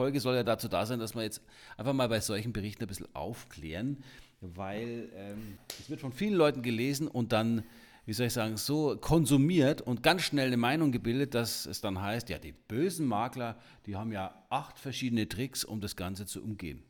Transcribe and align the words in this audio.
Folge 0.00 0.18
soll 0.18 0.34
ja 0.34 0.44
dazu 0.44 0.66
da 0.66 0.86
sein, 0.86 0.98
dass 0.98 1.14
wir 1.14 1.22
jetzt 1.22 1.42
einfach 1.76 1.92
mal 1.92 2.08
bei 2.08 2.20
solchen 2.20 2.54
Berichten 2.54 2.82
ein 2.84 2.86
bisschen 2.86 3.14
aufklären, 3.14 4.02
weil 4.40 5.10
ähm, 5.14 5.58
es 5.78 5.90
wird 5.90 6.00
von 6.00 6.10
vielen 6.10 6.32
Leuten 6.32 6.62
gelesen 6.62 7.06
und 7.06 7.32
dann, 7.32 7.64
wie 8.06 8.14
soll 8.14 8.28
ich 8.28 8.32
sagen, 8.32 8.56
so 8.56 8.96
konsumiert 8.96 9.82
und 9.82 10.02
ganz 10.02 10.22
schnell 10.22 10.46
eine 10.46 10.56
Meinung 10.56 10.90
gebildet, 10.90 11.34
dass 11.34 11.66
es 11.66 11.82
dann 11.82 12.00
heißt, 12.00 12.30
ja, 12.30 12.38
die 12.38 12.52
bösen 12.52 13.06
Makler, 13.06 13.58
die 13.84 13.94
haben 13.94 14.10
ja 14.10 14.42
acht 14.48 14.78
verschiedene 14.78 15.28
Tricks, 15.28 15.64
um 15.64 15.82
das 15.82 15.96
Ganze 15.96 16.24
zu 16.24 16.42
umgehen. 16.42 16.82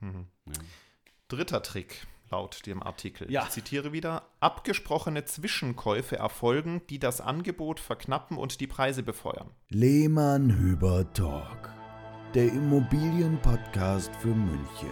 Mhm. 0.00 0.26
Ja. 0.44 0.60
Dritter 1.28 1.62
Trick 1.62 2.06
laut 2.30 2.66
dem 2.66 2.82
Artikel. 2.82 3.30
Ja. 3.30 3.44
Ich 3.44 3.48
zitiere 3.50 3.92
wieder: 3.92 4.28
Abgesprochene 4.40 5.24
Zwischenkäufe 5.24 6.16
erfolgen, 6.16 6.82
die 6.90 6.98
das 6.98 7.22
Angebot 7.22 7.80
verknappen 7.80 8.36
und 8.36 8.60
die 8.60 8.66
Preise 8.66 9.02
befeuern. 9.02 9.48
Lehmann 9.70 10.54
Hüber 10.58 11.10
Talk, 11.14 11.72
der 12.36 12.52
Immobilienpodcast 12.52 14.14
für 14.16 14.28
München. 14.28 14.90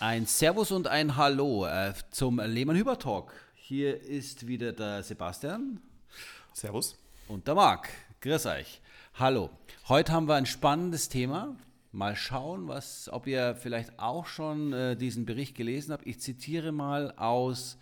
Ein 0.00 0.26
Servus 0.26 0.72
und 0.72 0.88
ein 0.88 1.16
Hallo 1.16 1.66
äh, 1.66 1.94
zum 2.10 2.40
Lehmann 2.40 2.74
Hüber 2.74 2.98
Talk. 2.98 3.32
Hier 3.54 4.02
ist 4.02 4.48
wieder 4.48 4.72
der 4.72 5.04
Sebastian. 5.04 5.80
Servus. 6.52 6.98
Und 7.28 7.46
der 7.46 7.54
Marc. 7.54 7.88
Grüß 8.22 8.46
euch. 8.46 8.80
Hallo. 9.14 9.50
Heute 9.88 10.10
haben 10.10 10.26
wir 10.26 10.34
ein 10.34 10.46
spannendes 10.46 11.10
Thema. 11.10 11.54
Mal 11.92 12.16
schauen, 12.16 12.66
was, 12.66 13.08
ob 13.08 13.28
ihr 13.28 13.54
vielleicht 13.54 14.00
auch 14.00 14.26
schon 14.26 14.72
äh, 14.72 14.96
diesen 14.96 15.26
Bericht 15.26 15.54
gelesen 15.54 15.92
habt. 15.92 16.08
Ich 16.08 16.18
zitiere 16.18 16.72
mal 16.72 17.12
aus 17.12 17.78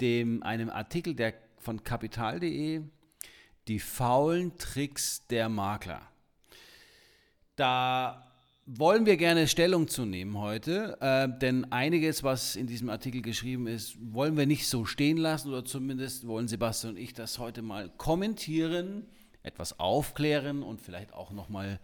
dem, 0.00 0.42
einem 0.42 0.70
Artikel 0.70 1.14
der, 1.14 1.32
von 1.66 1.82
kapital.de, 1.82 2.80
die 3.66 3.78
faulen 3.80 4.56
Tricks 4.56 5.26
der 5.26 5.48
Makler. 5.48 6.00
Da 7.56 8.32
wollen 8.66 9.04
wir 9.04 9.16
gerne 9.16 9.48
Stellung 9.48 9.88
zu 9.88 10.04
nehmen 10.04 10.38
heute, 10.38 10.96
äh, 11.00 11.28
denn 11.40 11.72
einiges, 11.72 12.22
was 12.22 12.54
in 12.54 12.68
diesem 12.68 12.88
Artikel 12.88 13.20
geschrieben 13.20 13.66
ist, 13.66 13.96
wollen 14.00 14.36
wir 14.36 14.46
nicht 14.46 14.68
so 14.68 14.84
stehen 14.84 15.16
lassen 15.16 15.48
oder 15.48 15.64
zumindest 15.64 16.28
wollen 16.28 16.46
Sebastian 16.46 16.94
und 16.94 17.00
ich 17.00 17.14
das 17.14 17.40
heute 17.40 17.62
mal 17.62 17.90
kommentieren, 17.96 19.04
etwas 19.42 19.80
aufklären 19.80 20.62
und 20.62 20.80
vielleicht 20.80 21.12
auch 21.14 21.32
nochmal 21.32 21.80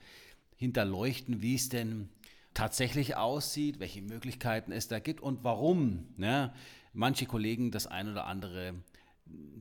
hinterleuchten, 0.54 1.42
wie 1.42 1.56
es 1.56 1.70
denn 1.70 2.08
tatsächlich 2.54 3.16
aussieht, 3.16 3.80
welche 3.80 4.00
Möglichkeiten 4.00 4.70
es 4.70 4.86
da 4.86 5.00
gibt 5.00 5.20
und 5.20 5.42
warum 5.42 6.06
ne, 6.16 6.54
manche 6.92 7.26
Kollegen 7.26 7.72
das 7.72 7.88
ein 7.88 8.08
oder 8.08 8.26
andere 8.26 8.74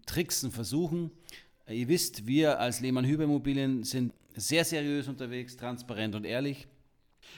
Tricksen 0.05 0.51
versuchen. 0.51 1.11
Ihr 1.67 1.87
wisst, 1.87 2.27
wir 2.27 2.59
als 2.59 2.79
Lehmann 2.79 3.05
Hüber 3.05 3.23
Immobilien 3.23 3.83
sind 3.83 4.13
sehr 4.35 4.65
seriös 4.65 5.07
unterwegs, 5.07 5.57
transparent 5.57 6.15
und 6.15 6.25
ehrlich 6.25 6.67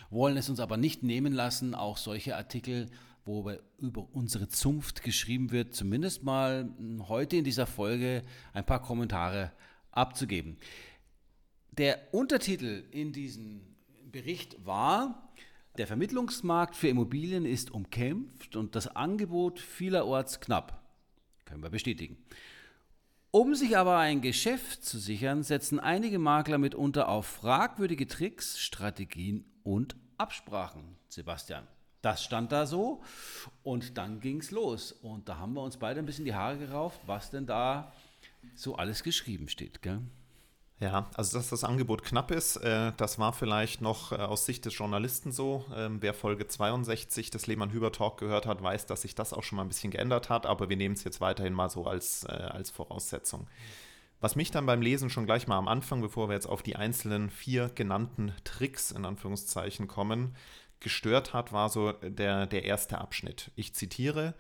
wollen 0.10 0.38
es 0.38 0.50
uns 0.50 0.60
aber 0.60 0.78
nicht 0.78 1.04
nehmen 1.04 1.34
lassen, 1.34 1.76
auch 1.76 1.98
solche 1.98 2.36
Artikel, 2.36 2.90
wo 3.26 3.52
über 3.80 4.08
unsere 4.14 4.48
Zunft 4.50 5.02
geschrieben 5.02 5.52
wird, 5.52 5.74
zumindest 5.74 6.24
mal 6.24 6.70
heute 7.08 7.38
in 7.38 7.44
dieser 7.44 7.68
Folge 7.68 8.24
ein 8.54 8.66
paar 8.66 8.82
Kommentare 8.82 9.52
abzugeben. 9.92 10.58
Der 11.72 12.14
Untertitel 12.14 12.84
in 12.92 13.14
diesem 13.14 13.62
Bericht 14.12 14.66
war, 14.66 15.34
der 15.78 15.88
Vermittlungsmarkt 15.88 16.76
für 16.76 16.90
Immobilien 16.90 17.46
ist 17.46 17.72
umkämpft 17.72 18.56
und 18.56 18.76
das 18.76 18.88
Angebot 18.88 19.60
vielerorts 19.60 20.40
knapp. 20.40 20.83
Können 21.46 21.64
wir 21.64 21.70
bestätigen. 21.70 22.18
Um 23.32 23.56
sich 23.56 23.78
aber 23.78 23.98
ein 23.98 24.22
Geschäft 24.22 24.86
zu 24.86 25.00
sichern, 25.00 25.42
setzen 25.42 25.80
einige 25.80 26.20
Makler 26.20 26.60
mitunter 26.60 27.10
auf 27.10 27.26
fragwürdige 27.26 28.08
Tricks, 28.08 28.60
Strategien 28.60 29.44
und 29.64 29.96
Absprachen, 30.18 30.98
Sebastian. 31.10 31.68
Das 32.04 32.24
stand 32.24 32.52
da 32.52 32.66
so 32.66 33.02
und 33.64 33.98
dann 33.98 34.20
ging 34.20 34.40
es 34.40 34.52
los. 34.52 34.92
Und 34.92 35.30
da 35.30 35.38
haben 35.38 35.54
wir 35.54 35.64
uns 35.64 35.78
beide 35.78 36.00
ein 36.00 36.06
bisschen 36.06 36.26
die 36.26 36.36
Haare 36.36 36.58
gerauft, 36.58 37.00
was 37.08 37.32
denn 37.32 37.46
da 37.46 37.94
so 38.56 38.76
alles 38.76 39.04
geschrieben 39.04 39.48
steht. 39.48 39.82
Gell? 39.82 40.02
Ja, 40.80 41.10
also 41.14 41.38
dass 41.38 41.50
das 41.50 41.64
Angebot 41.64 42.04
knapp 42.04 42.32
ist, 42.32 42.58
äh, 42.58 42.92
das 42.98 43.20
war 43.20 43.32
vielleicht 43.32 43.82
noch 43.82 44.12
äh, 44.12 44.16
aus 44.16 44.46
Sicht 44.46 44.66
des 44.66 44.78
Journalisten 44.78 45.32
so. 45.32 45.66
Ähm, 45.76 46.02
wer 46.02 46.14
Folge 46.14 46.48
62 46.48 47.30
des 47.30 47.48
Lehmann-Hüber-Talk 47.48 48.20
gehört 48.20 48.46
hat, 48.46 48.62
weiß, 48.62 48.86
dass 48.88 49.04
sich 49.04 49.16
das 49.16 49.34
auch 49.34 49.44
schon 49.44 49.58
mal 49.58 49.62
ein 49.62 49.70
bisschen 49.70 49.92
geändert 49.92 50.30
hat, 50.30 50.46
aber 50.46 50.70
wir 50.70 50.76
nehmen 50.76 50.96
es 50.96 51.04
jetzt 51.04 51.22
weiterhin 51.22 51.54
mal 51.54 51.70
so 51.70 51.86
als, 51.86 52.26
äh, 52.26 52.32
als 52.32 52.70
Voraussetzung. 52.70 53.48
Was 54.20 54.36
mich 54.36 54.52
dann 54.52 54.66
beim 54.66 54.82
Lesen 54.82 55.10
schon 55.10 55.26
gleich 55.26 55.48
mal 55.48 55.58
am 55.58 55.68
Anfang, 55.68 56.02
bevor 56.02 56.30
wir 56.30 56.34
jetzt 56.34 56.48
auf 56.48 56.64
die 56.64 56.76
einzelnen 56.76 57.30
vier 57.30 57.70
genannten 57.76 58.34
Tricks 58.44 58.92
in 58.92 59.06
Anführungszeichen 59.06 59.88
kommen, 59.88 60.36
gestört 60.80 61.34
hat, 61.34 61.54
war 61.54 61.70
so 61.70 61.92
der, 61.92 62.46
der 62.48 62.64
erste 62.64 63.00
Abschnitt. 63.00 63.52
Ich 63.56 63.74
zitiere, 63.74 64.34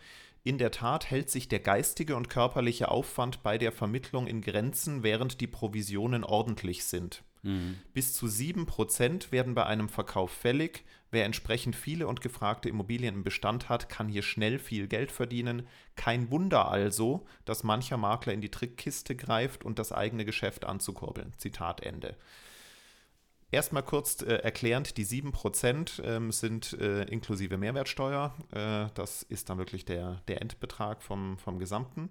in 0.43 0.57
der 0.57 0.71
Tat 0.71 1.09
hält 1.09 1.29
sich 1.29 1.47
der 1.47 1.59
geistige 1.59 2.15
und 2.15 2.29
körperliche 2.29 2.89
Aufwand 2.89 3.43
bei 3.43 3.57
der 3.57 3.71
Vermittlung 3.71 4.27
in 4.27 4.41
Grenzen, 4.41 5.01
während 5.01 5.39
die 5.39 5.47
Provisionen 5.47 6.25
ordentlich 6.25 6.83
sind. 6.83 7.23
Mhm. 7.43 7.77
Bis 7.93 8.13
zu 8.13 8.25
7% 8.25 9.31
werden 9.31 9.55
bei 9.55 9.65
einem 9.65 9.87
Verkauf 9.87 10.31
fällig. 10.31 10.83
Wer 11.11 11.25
entsprechend 11.25 11.75
viele 11.75 12.07
und 12.07 12.21
gefragte 12.21 12.67
Immobilien 12.67 13.15
im 13.15 13.23
Bestand 13.23 13.69
hat, 13.69 13.87
kann 13.87 14.09
hier 14.09 14.23
schnell 14.23 14.59
viel 14.59 14.87
Geld 14.87 15.11
verdienen. 15.11 15.67
Kein 15.95 16.31
Wunder 16.31 16.69
also, 16.69 17.25
dass 17.45 17.63
mancher 17.63 17.97
Makler 17.97 18.33
in 18.33 18.41
die 18.41 18.51
Trickkiste 18.51 19.15
greift 19.15 19.63
und 19.63 19.79
das 19.79 19.91
eigene 19.91 20.25
Geschäft 20.25 20.65
anzukurbeln. 20.65 21.33
Zitat 21.37 21.81
Ende. 21.81 22.17
Erstmal 23.53 23.84
kurz 23.84 24.24
äh, 24.24 24.38
erklärend, 24.38 24.97
die 24.97 25.06
7% 25.06 26.03
ähm, 26.03 26.31
sind 26.31 26.74
äh, 26.74 27.03
inklusive 27.03 27.56
Mehrwertsteuer. 27.59 28.34
Äh, 28.50 28.91
das 28.96 29.22
ist 29.22 29.47
dann 29.47 29.59
wirklich 29.59 29.86
der, 29.86 30.24
der 30.28 30.41
Endbetrag 30.41 31.03
vom, 31.03 31.38
vom 31.38 31.59
Gesamten. 31.59 32.09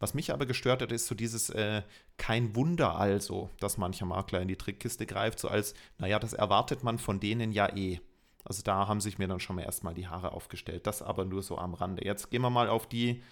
Was 0.00 0.12
mich 0.12 0.34
aber 0.34 0.44
gestört 0.44 0.82
hat, 0.82 0.92
ist 0.92 1.06
so 1.06 1.14
dieses 1.14 1.48
äh, 1.48 1.80
kein 2.18 2.54
Wunder 2.54 2.96
also, 2.98 3.48
dass 3.58 3.78
mancher 3.78 4.04
Makler 4.04 4.42
in 4.42 4.48
die 4.48 4.56
Trickkiste 4.56 5.06
greift, 5.06 5.38
so 5.38 5.48
als, 5.48 5.72
naja, 5.96 6.18
das 6.18 6.34
erwartet 6.34 6.84
man 6.84 6.98
von 6.98 7.20
denen 7.20 7.52
ja 7.52 7.74
eh. 7.74 8.00
Also 8.44 8.62
da 8.62 8.86
haben 8.86 9.00
sich 9.00 9.16
mir 9.16 9.28
dann 9.28 9.40
schon 9.40 9.56
mal 9.56 9.62
erstmal 9.62 9.94
die 9.94 10.08
Haare 10.08 10.32
aufgestellt. 10.32 10.86
Das 10.86 11.00
aber 11.00 11.24
nur 11.24 11.42
so 11.42 11.56
am 11.56 11.72
Rande. 11.72 12.04
Jetzt 12.04 12.30
gehen 12.30 12.42
wir 12.42 12.50
mal 12.50 12.68
auf 12.68 12.86
die 12.86 13.22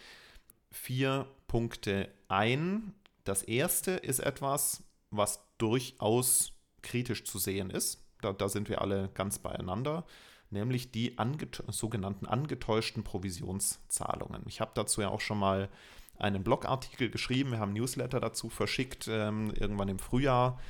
vier 0.70 1.26
Punkte 1.46 2.08
ein. 2.28 2.94
Das 3.24 3.42
erste 3.42 3.90
ist 3.90 4.20
etwas, 4.20 4.82
was 5.10 5.44
durchaus 5.58 6.54
kritisch 6.82 7.24
zu 7.24 7.38
sehen 7.38 7.70
ist. 7.70 8.04
Da, 8.20 8.32
da 8.32 8.48
sind 8.48 8.68
wir 8.68 8.80
alle 8.80 9.10
ganz 9.14 9.38
beieinander, 9.38 10.04
nämlich 10.50 10.90
die 10.92 11.18
anget 11.18 11.62
sogenannten 11.68 12.26
angetäuschten 12.26 13.04
Provisionszahlungen. 13.04 14.42
Ich 14.46 14.60
habe 14.60 14.72
dazu 14.74 15.00
ja 15.00 15.08
auch 15.08 15.20
schon 15.20 15.38
mal 15.38 15.68
einen 16.18 16.44
Blogartikel 16.44 17.10
geschrieben, 17.10 17.52
wir 17.52 17.60
haben 17.60 17.72
Newsletter 17.72 18.20
dazu 18.20 18.50
verschickt, 18.50 19.08
ähm, 19.08 19.52
irgendwann 19.54 19.88
im 19.88 19.98
Frühjahr 19.98 20.60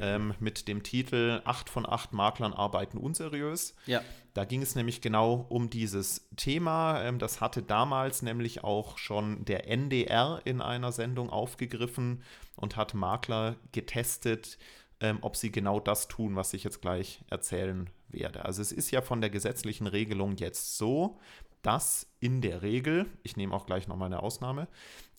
ähm, 0.00 0.34
mit 0.40 0.66
dem 0.66 0.82
Titel 0.82 1.42
8 1.44 1.68
von 1.68 1.88
8 1.88 2.12
Maklern 2.12 2.52
arbeiten 2.52 2.98
unseriös. 2.98 3.74
Ja. 3.86 4.02
Da 4.34 4.44
ging 4.44 4.62
es 4.62 4.74
nämlich 4.74 5.00
genau 5.00 5.46
um 5.48 5.70
dieses 5.70 6.28
Thema. 6.36 7.02
Ähm, 7.02 7.18
das 7.18 7.40
hatte 7.40 7.62
damals 7.62 8.22
nämlich 8.22 8.64
auch 8.64 8.98
schon 8.98 9.44
der 9.44 9.68
NDR 9.68 10.40
in 10.44 10.60
einer 10.60 10.92
Sendung 10.92 11.30
aufgegriffen 11.30 12.22
und 12.56 12.76
hat 12.76 12.94
Makler 12.94 13.56
getestet, 13.72 14.58
ähm, 15.00 15.18
ob 15.22 15.36
sie 15.36 15.50
genau 15.50 15.80
das 15.80 16.08
tun, 16.08 16.36
was 16.36 16.52
ich 16.54 16.64
jetzt 16.64 16.80
gleich 16.82 17.22
erzählen 17.28 17.90
werde. 18.08 18.44
Also 18.44 18.62
es 18.62 18.72
ist 18.72 18.90
ja 18.90 19.02
von 19.02 19.20
der 19.20 19.30
gesetzlichen 19.30 19.86
Regelung 19.86 20.36
jetzt 20.36 20.76
so, 20.76 21.18
dass 21.62 22.06
in 22.20 22.40
der 22.40 22.62
Regel, 22.62 23.06
ich 23.22 23.36
nehme 23.36 23.54
auch 23.54 23.66
gleich 23.66 23.88
nochmal 23.88 24.06
eine 24.06 24.22
Ausnahme, 24.22 24.68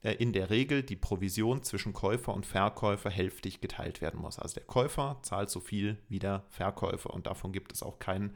äh, 0.04 0.14
in 0.14 0.34
der 0.34 0.50
Regel 0.50 0.84
die 0.84 0.96
Provision 0.96 1.64
zwischen 1.64 1.94
Käufer 1.94 2.34
und 2.34 2.46
Verkäufer 2.46 3.10
hälftig 3.10 3.62
geteilt 3.62 4.02
werden 4.02 4.20
muss. 4.22 4.40
Also 4.40 4.56
der 4.56 4.64
Käufer 4.64 5.20
zahlt 5.22 5.50
so 5.50 5.60
viel 5.60 5.98
wie 6.10 6.20
der 6.20 6.44
Verkäufer 6.50 7.14
und 7.14 7.28
davon 7.28 7.52
gibt 7.52 7.74
es 7.74 7.84
auch 7.84 8.00
kein 8.00 8.36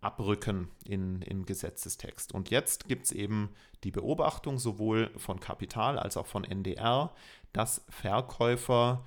Abrücken 0.00 0.70
in, 0.84 1.22
im 1.22 1.46
Gesetzestext. 1.46 2.32
Und 2.32 2.50
jetzt 2.50 2.86
gibt 2.86 3.06
es 3.06 3.12
eben 3.12 3.50
die 3.82 3.90
Beobachtung 3.90 4.58
sowohl 4.58 5.10
von 5.16 5.40
Kapital 5.40 5.98
als 5.98 6.16
auch 6.16 6.26
von 6.26 6.44
NDR, 6.44 7.12
dass 7.52 7.84
Verkäufer 7.88 9.04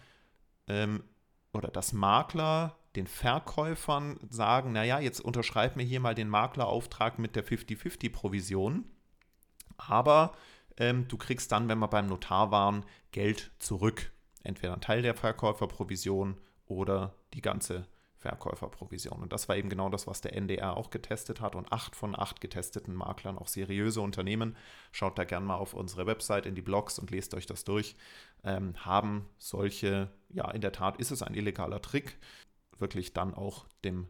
ähm, 0.67 1.03
oder 1.53 1.69
dass 1.69 1.93
Makler 1.93 2.77
den 2.95 3.07
Verkäufern 3.07 4.19
sagen, 4.29 4.71
naja, 4.71 4.99
jetzt 4.99 5.19
unterschreib 5.19 5.75
mir 5.75 5.83
hier 5.83 5.99
mal 5.99 6.15
den 6.15 6.29
Maklerauftrag 6.29 7.19
mit 7.19 7.35
der 7.35 7.45
50-50-Provision, 7.45 8.85
aber 9.77 10.33
ähm, 10.77 11.07
du 11.07 11.17
kriegst 11.17 11.51
dann, 11.51 11.67
wenn 11.67 11.79
wir 11.79 11.87
beim 11.87 12.07
Notar 12.07 12.51
waren, 12.51 12.85
Geld 13.11 13.51
zurück. 13.59 14.11
Entweder 14.43 14.73
ein 14.73 14.81
Teil 14.81 15.01
der 15.01 15.15
Verkäuferprovision 15.15 16.37
oder 16.65 17.15
die 17.33 17.41
ganze 17.41 17.85
Verkäuferprovision. 18.19 19.21
Und 19.21 19.33
das 19.33 19.47
war 19.47 19.55
eben 19.55 19.69
genau 19.69 19.89
das, 19.89 20.05
was 20.05 20.21
der 20.21 20.35
NDR 20.35 20.75
auch 20.75 20.89
getestet 20.89 21.39
hat. 21.41 21.55
Und 21.55 21.71
acht 21.71 21.95
von 21.95 22.17
acht 22.17 22.41
getesteten 22.41 22.93
Maklern, 22.93 23.37
auch 23.37 23.47
seriöse 23.47 24.01
Unternehmen, 24.01 24.55
schaut 24.91 25.17
da 25.17 25.23
gerne 25.23 25.45
mal 25.45 25.55
auf 25.55 25.73
unsere 25.73 26.05
Website 26.05 26.45
in 26.45 26.55
die 26.55 26.61
Blogs 26.61 26.99
und 26.99 27.11
lest 27.11 27.33
euch 27.33 27.45
das 27.45 27.63
durch, 27.63 27.95
ähm, 28.43 28.73
haben 28.85 29.27
solche, 29.37 30.11
ja, 30.29 30.51
in 30.51 30.61
der 30.61 30.73
Tat 30.73 30.97
ist 30.97 31.11
es 31.11 31.23
ein 31.23 31.33
illegaler 31.33 31.81
Trick, 31.81 32.17
wirklich 32.77 33.13
dann 33.13 33.33
auch 33.33 33.65
dem 33.83 34.07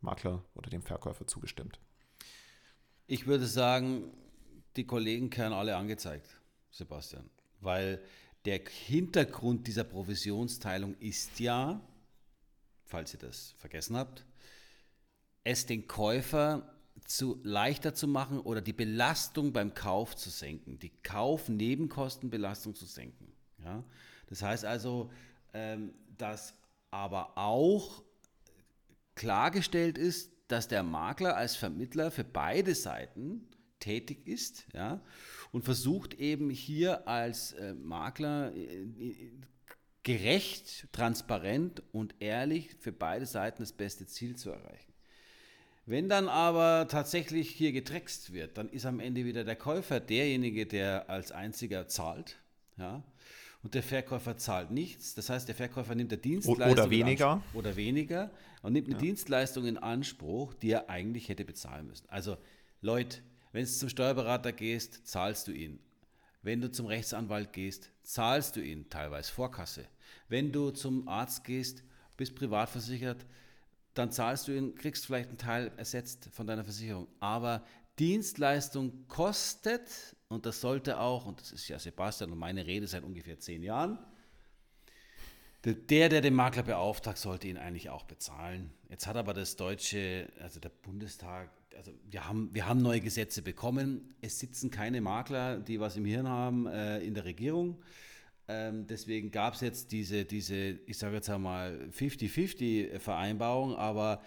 Makler 0.00 0.44
oder 0.54 0.70
dem 0.70 0.82
Verkäufer 0.82 1.26
zugestimmt. 1.26 1.80
Ich 3.06 3.26
würde 3.26 3.46
sagen, 3.46 4.12
die 4.76 4.86
Kollegen 4.86 5.30
kehren 5.30 5.52
alle 5.52 5.76
angezeigt, 5.76 6.40
Sebastian, 6.70 7.28
weil 7.60 8.00
der 8.44 8.60
Hintergrund 8.86 9.66
dieser 9.66 9.84
Provisionsteilung 9.84 10.94
ist 11.00 11.40
ja, 11.40 11.80
falls 12.90 13.14
ihr 13.14 13.20
das 13.20 13.54
vergessen 13.58 13.96
habt, 13.96 14.24
es 15.44 15.64
den 15.64 15.86
Käufer 15.86 16.74
zu 17.04 17.40
leichter 17.44 17.94
zu 17.94 18.06
machen 18.06 18.40
oder 18.40 18.60
die 18.60 18.72
Belastung 18.72 19.52
beim 19.52 19.74
Kauf 19.74 20.16
zu 20.16 20.28
senken, 20.28 20.78
die 20.78 20.90
Kaufnebenkostenbelastung 21.02 22.74
zu 22.74 22.84
senken. 22.84 23.32
Ja? 23.64 23.84
Das 24.28 24.42
heißt 24.42 24.64
also, 24.64 25.10
ähm, 25.54 25.94
dass 26.18 26.54
aber 26.90 27.38
auch 27.38 28.02
klargestellt 29.14 29.96
ist, 29.96 30.32
dass 30.48 30.68
der 30.68 30.82
Makler 30.82 31.36
als 31.36 31.56
Vermittler 31.56 32.10
für 32.10 32.24
beide 32.24 32.74
Seiten 32.74 33.48
tätig 33.78 34.26
ist 34.26 34.66
ja, 34.74 35.00
und 35.52 35.64
versucht 35.64 36.14
eben 36.14 36.50
hier 36.50 37.08
als 37.08 37.52
äh, 37.52 37.74
Makler 37.74 38.54
äh, 38.54 39.32
gerecht, 40.02 40.88
transparent 40.92 41.82
und 41.92 42.14
ehrlich 42.20 42.74
für 42.78 42.92
beide 42.92 43.26
Seiten 43.26 43.62
das 43.62 43.72
beste 43.72 44.06
Ziel 44.06 44.36
zu 44.36 44.50
erreichen. 44.50 44.92
Wenn 45.86 46.08
dann 46.08 46.28
aber 46.28 46.86
tatsächlich 46.88 47.50
hier 47.50 47.72
getrickst 47.72 48.32
wird, 48.32 48.56
dann 48.58 48.68
ist 48.68 48.86
am 48.86 49.00
Ende 49.00 49.24
wieder 49.24 49.44
der 49.44 49.56
Käufer 49.56 49.98
derjenige, 49.98 50.66
der 50.66 51.10
als 51.10 51.32
einziger 51.32 51.88
zahlt. 51.88 52.38
Ja? 52.76 53.02
Und 53.62 53.74
der 53.74 53.82
Verkäufer 53.82 54.36
zahlt 54.38 54.70
nichts. 54.70 55.14
Das 55.14 55.28
heißt, 55.28 55.48
der 55.48 55.54
Verkäufer 55.54 55.94
nimmt 55.94 56.12
eine 56.12 56.20
Dienstleistung 56.20 56.70
oder 56.72 56.90
weniger 56.90 57.42
oder 57.54 57.76
weniger 57.76 58.30
und 58.62 58.72
nimmt 58.72 58.86
eine 58.86 58.96
ja. 58.96 59.00
Dienstleistung 59.00 59.66
in 59.66 59.78
Anspruch, 59.78 60.54
die 60.54 60.70
er 60.70 60.88
eigentlich 60.88 61.28
hätte 61.28 61.44
bezahlen 61.44 61.86
müssen. 61.86 62.08
Also 62.08 62.36
Leute, 62.80 63.18
wenn 63.52 63.64
du 63.64 63.70
zum 63.70 63.88
Steuerberater 63.88 64.52
gehst, 64.52 65.06
zahlst 65.06 65.48
du 65.48 65.52
ihn. 65.52 65.80
Wenn 66.42 66.60
du 66.60 66.70
zum 66.70 66.86
Rechtsanwalt 66.86 67.52
gehst, 67.52 67.90
zahlst 68.02 68.56
du 68.56 68.60
ihn, 68.60 68.88
teilweise 68.88 69.30
Vorkasse. 69.30 69.86
Wenn 70.28 70.52
du 70.52 70.70
zum 70.70 71.06
Arzt 71.06 71.44
gehst, 71.44 71.82
bist 72.16 72.34
privat 72.34 72.70
versichert, 72.70 73.26
dann 73.94 74.12
zahlst 74.12 74.48
du 74.48 74.52
ihn, 74.52 74.74
kriegst 74.74 75.06
vielleicht 75.06 75.28
einen 75.28 75.38
Teil 75.38 75.72
ersetzt 75.76 76.28
von 76.32 76.46
deiner 76.46 76.64
Versicherung. 76.64 77.08
Aber 77.18 77.64
Dienstleistung 77.98 79.06
kostet, 79.08 80.16
und 80.28 80.46
das 80.46 80.60
sollte 80.60 80.98
auch, 80.98 81.26
und 81.26 81.40
das 81.40 81.52
ist 81.52 81.68
ja 81.68 81.78
Sebastian 81.78 82.32
und 82.32 82.38
meine 82.38 82.64
Rede 82.64 82.86
seit 82.86 83.02
ungefähr 83.02 83.38
zehn 83.38 83.62
Jahren, 83.62 83.98
der, 85.64 86.08
der 86.08 86.22
den 86.22 86.34
Makler 86.34 86.62
beauftragt, 86.62 87.18
sollte 87.18 87.48
ihn 87.48 87.58
eigentlich 87.58 87.90
auch 87.90 88.04
bezahlen. 88.04 88.72
Jetzt 88.88 89.06
hat 89.06 89.16
aber 89.16 89.34
das 89.34 89.56
deutsche, 89.56 90.32
also 90.40 90.58
der 90.58 90.70
Bundestag, 90.70 91.50
also 91.80 91.92
wir 92.10 92.28
haben, 92.28 92.50
wir 92.52 92.68
haben 92.68 92.82
neue 92.82 93.00
Gesetze 93.00 93.40
bekommen. 93.40 94.14
Es 94.20 94.38
sitzen 94.38 94.70
keine 94.70 95.00
Makler, 95.00 95.58
die 95.58 95.80
was 95.80 95.96
im 95.96 96.04
Hirn 96.04 96.28
haben, 96.28 96.66
äh, 96.66 96.98
in 96.98 97.14
der 97.14 97.24
Regierung. 97.24 97.82
Ähm, 98.48 98.86
deswegen 98.86 99.30
gab 99.30 99.54
es 99.54 99.62
jetzt 99.62 99.90
diese, 99.90 100.26
diese, 100.26 100.78
ich 100.86 100.98
sage 100.98 101.16
jetzt 101.16 101.30
einmal, 101.30 101.88
50-50-Vereinbarung. 101.98 103.76
Aber 103.76 104.20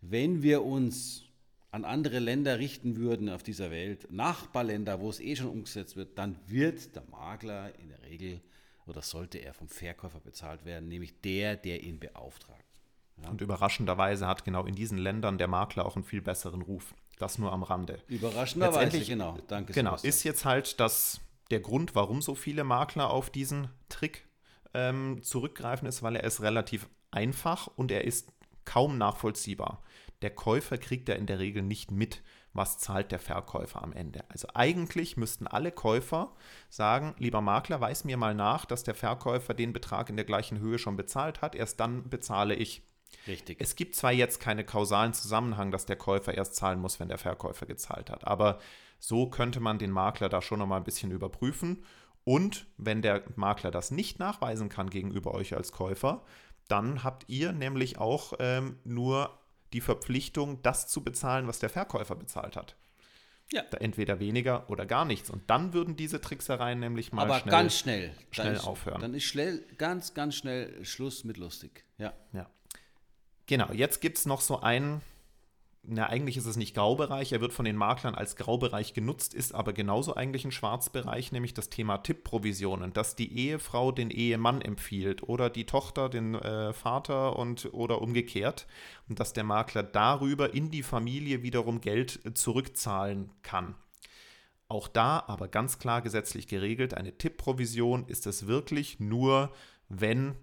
wenn 0.00 0.44
wir 0.44 0.62
uns 0.62 1.24
an 1.72 1.84
andere 1.84 2.20
Länder 2.20 2.60
richten 2.60 2.96
würden 2.96 3.28
auf 3.28 3.42
dieser 3.42 3.72
Welt, 3.72 4.06
Nachbarländer, 4.12 5.00
wo 5.00 5.10
es 5.10 5.18
eh 5.18 5.34
schon 5.34 5.48
umgesetzt 5.48 5.96
wird, 5.96 6.16
dann 6.16 6.36
wird 6.46 6.94
der 6.94 7.02
Makler 7.10 7.76
in 7.80 7.88
der 7.88 8.02
Regel 8.02 8.40
oder 8.86 9.02
sollte 9.02 9.38
er 9.38 9.52
vom 9.52 9.68
Verkäufer 9.68 10.20
bezahlt 10.20 10.64
werden, 10.64 10.88
nämlich 10.88 11.20
der, 11.22 11.56
der 11.56 11.82
ihn 11.82 11.98
beauftragt. 11.98 12.69
Ja. 13.22 13.30
Und 13.30 13.40
überraschenderweise 13.40 14.26
hat 14.26 14.44
genau 14.44 14.64
in 14.64 14.74
diesen 14.74 14.98
Ländern 14.98 15.38
der 15.38 15.48
Makler 15.48 15.86
auch 15.86 15.96
einen 15.96 16.04
viel 16.04 16.22
besseren 16.22 16.62
Ruf. 16.62 16.94
Das 17.18 17.38
nur 17.38 17.52
am 17.52 17.62
Rande. 17.62 18.02
Überraschenderweise, 18.08 19.00
genau. 19.04 19.36
Danke. 19.46 19.72
Genau, 19.72 19.90
Sebastian. 19.90 20.08
ist 20.08 20.24
jetzt 20.24 20.44
halt 20.44 20.80
das, 20.80 21.20
der 21.50 21.60
Grund, 21.60 21.94
warum 21.94 22.22
so 22.22 22.34
viele 22.34 22.64
Makler 22.64 23.10
auf 23.10 23.28
diesen 23.28 23.68
Trick 23.88 24.26
ähm, 24.72 25.22
zurückgreifen, 25.22 25.86
ist, 25.86 26.02
weil 26.02 26.16
er 26.16 26.24
ist 26.24 26.40
relativ 26.40 26.88
einfach 27.10 27.66
und 27.66 27.92
er 27.92 28.04
ist 28.04 28.32
kaum 28.64 28.98
nachvollziehbar. 28.98 29.82
Der 30.22 30.30
Käufer 30.30 30.78
kriegt 30.78 31.08
ja 31.08 31.14
in 31.14 31.26
der 31.26 31.38
Regel 31.38 31.62
nicht 31.62 31.90
mit, 31.90 32.22
was 32.52 32.78
zahlt 32.78 33.12
der 33.12 33.18
Verkäufer 33.18 33.82
am 33.82 33.92
Ende. 33.92 34.24
Also 34.28 34.48
eigentlich 34.54 35.16
müssten 35.16 35.46
alle 35.46 35.72
Käufer 35.72 36.34
sagen, 36.68 37.14
lieber 37.18 37.40
Makler, 37.40 37.80
weiß 37.80 38.04
mir 38.04 38.16
mal 38.16 38.34
nach, 38.34 38.64
dass 38.64 38.82
der 38.82 38.94
Verkäufer 38.94 39.54
den 39.54 39.72
Betrag 39.72 40.10
in 40.10 40.16
der 40.16 40.24
gleichen 40.24 40.58
Höhe 40.58 40.78
schon 40.78 40.96
bezahlt 40.96 41.42
hat, 41.42 41.54
erst 41.54 41.80
dann 41.80 42.08
bezahle 42.08 42.54
ich. 42.54 42.82
Richtig. 43.26 43.58
Es 43.60 43.76
gibt 43.76 43.94
zwar 43.94 44.12
jetzt 44.12 44.40
keinen 44.40 44.64
kausalen 44.64 45.12
Zusammenhang, 45.12 45.70
dass 45.70 45.86
der 45.86 45.96
Käufer 45.96 46.34
erst 46.34 46.54
zahlen 46.54 46.80
muss, 46.80 47.00
wenn 47.00 47.08
der 47.08 47.18
Verkäufer 47.18 47.66
gezahlt 47.66 48.10
hat, 48.10 48.26
aber 48.26 48.58
so 48.98 49.28
könnte 49.28 49.60
man 49.60 49.78
den 49.78 49.90
Makler 49.90 50.28
da 50.28 50.42
schon 50.42 50.58
noch 50.58 50.66
mal 50.66 50.76
ein 50.76 50.84
bisschen 50.84 51.10
überprüfen. 51.10 51.84
Und 52.24 52.66
wenn 52.76 53.00
der 53.02 53.22
Makler 53.36 53.70
das 53.70 53.90
nicht 53.90 54.18
nachweisen 54.18 54.68
kann 54.68 54.90
gegenüber 54.90 55.32
euch 55.32 55.56
als 55.56 55.72
Käufer, 55.72 56.22
dann 56.68 57.02
habt 57.02 57.24
ihr 57.28 57.52
nämlich 57.52 57.98
auch 57.98 58.34
ähm, 58.38 58.78
nur 58.84 59.38
die 59.72 59.80
Verpflichtung, 59.80 60.62
das 60.62 60.86
zu 60.86 61.02
bezahlen, 61.02 61.46
was 61.46 61.58
der 61.58 61.70
Verkäufer 61.70 62.14
bezahlt 62.14 62.56
hat. 62.56 62.76
Ja. 63.52 63.62
Da 63.70 63.78
entweder 63.78 64.20
weniger 64.20 64.70
oder 64.70 64.86
gar 64.86 65.04
nichts. 65.04 65.30
Und 65.30 65.50
dann 65.50 65.72
würden 65.72 65.96
diese 65.96 66.20
Tricksereien 66.20 66.78
nämlich 66.78 67.12
mal 67.12 67.22
Aber 67.22 67.40
schnell, 67.40 67.50
ganz 67.50 67.78
schnell, 67.78 68.14
schnell 68.30 68.54
ist, 68.54 68.64
aufhören. 68.64 69.00
Dann 69.00 69.14
ist 69.14 69.24
schnell, 69.24 69.64
ganz, 69.76 70.14
ganz 70.14 70.36
schnell 70.36 70.84
Schluss 70.84 71.24
mit 71.24 71.36
lustig. 71.36 71.84
Ja. 71.98 72.12
ja. 72.32 72.48
Genau, 73.50 73.72
jetzt 73.72 74.00
gibt 74.00 74.16
es 74.16 74.26
noch 74.26 74.40
so 74.42 74.60
einen 74.60 75.02
na, 75.82 76.06
eigentlich 76.08 76.36
ist 76.36 76.46
es 76.46 76.56
nicht 76.56 76.76
Graubereich, 76.76 77.32
er 77.32 77.40
wird 77.40 77.52
von 77.52 77.64
den 77.64 77.74
Maklern 77.74 78.14
als 78.14 78.36
Graubereich 78.36 78.94
genutzt, 78.94 79.34
ist 79.34 79.56
aber 79.56 79.72
genauso 79.72 80.14
eigentlich 80.14 80.44
ein 80.44 80.52
Schwarzbereich, 80.52 81.32
nämlich 81.32 81.52
das 81.52 81.68
Thema 81.68 81.98
Tippprovisionen, 81.98 82.92
dass 82.92 83.16
die 83.16 83.36
Ehefrau 83.36 83.90
den 83.90 84.10
Ehemann 84.10 84.62
empfiehlt 84.62 85.24
oder 85.24 85.50
die 85.50 85.66
Tochter 85.66 86.08
den 86.08 86.36
äh, 86.36 86.72
Vater 86.72 87.36
und 87.36 87.72
oder 87.72 88.02
umgekehrt 88.02 88.68
und 89.08 89.18
dass 89.18 89.32
der 89.32 89.42
Makler 89.42 89.82
darüber 89.82 90.54
in 90.54 90.70
die 90.70 90.84
Familie 90.84 91.42
wiederum 91.42 91.80
Geld 91.80 92.24
äh, 92.24 92.34
zurückzahlen 92.34 93.32
kann. 93.42 93.74
Auch 94.68 94.86
da 94.86 95.24
aber 95.26 95.48
ganz 95.48 95.80
klar 95.80 96.02
gesetzlich 96.02 96.46
geregelt, 96.46 96.94
eine 96.94 97.18
Tippprovision 97.18 98.06
ist 98.06 98.28
es 98.28 98.46
wirklich 98.46 99.00
nur, 99.00 99.50
wenn 99.88 100.36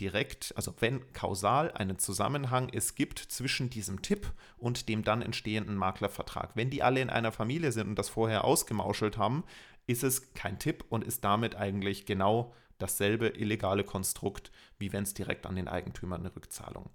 direkt, 0.00 0.52
also 0.56 0.74
wenn 0.80 1.12
kausal 1.12 1.70
einen 1.72 1.98
Zusammenhang 1.98 2.68
es 2.72 2.94
gibt 2.94 3.18
zwischen 3.18 3.70
diesem 3.70 4.02
Tipp 4.02 4.32
und 4.56 4.88
dem 4.88 5.04
dann 5.04 5.22
entstehenden 5.22 5.76
Maklervertrag. 5.76 6.50
Wenn 6.54 6.70
die 6.70 6.82
alle 6.82 7.00
in 7.00 7.10
einer 7.10 7.32
Familie 7.32 7.72
sind 7.72 7.88
und 7.88 7.98
das 7.98 8.08
vorher 8.08 8.44
ausgemauschelt 8.44 9.18
haben, 9.18 9.44
ist 9.86 10.02
es 10.02 10.34
kein 10.34 10.58
Tipp 10.58 10.84
und 10.88 11.04
ist 11.04 11.24
damit 11.24 11.54
eigentlich 11.54 12.06
genau 12.06 12.54
dasselbe 12.78 13.28
illegale 13.28 13.84
Konstrukt, 13.84 14.50
wie 14.78 14.92
wenn 14.92 15.04
es 15.04 15.14
direkt 15.14 15.46
an 15.46 15.56
den 15.56 15.68
Eigentümer 15.68 16.16
eine 16.16 16.34
Rückzahlung 16.34 16.90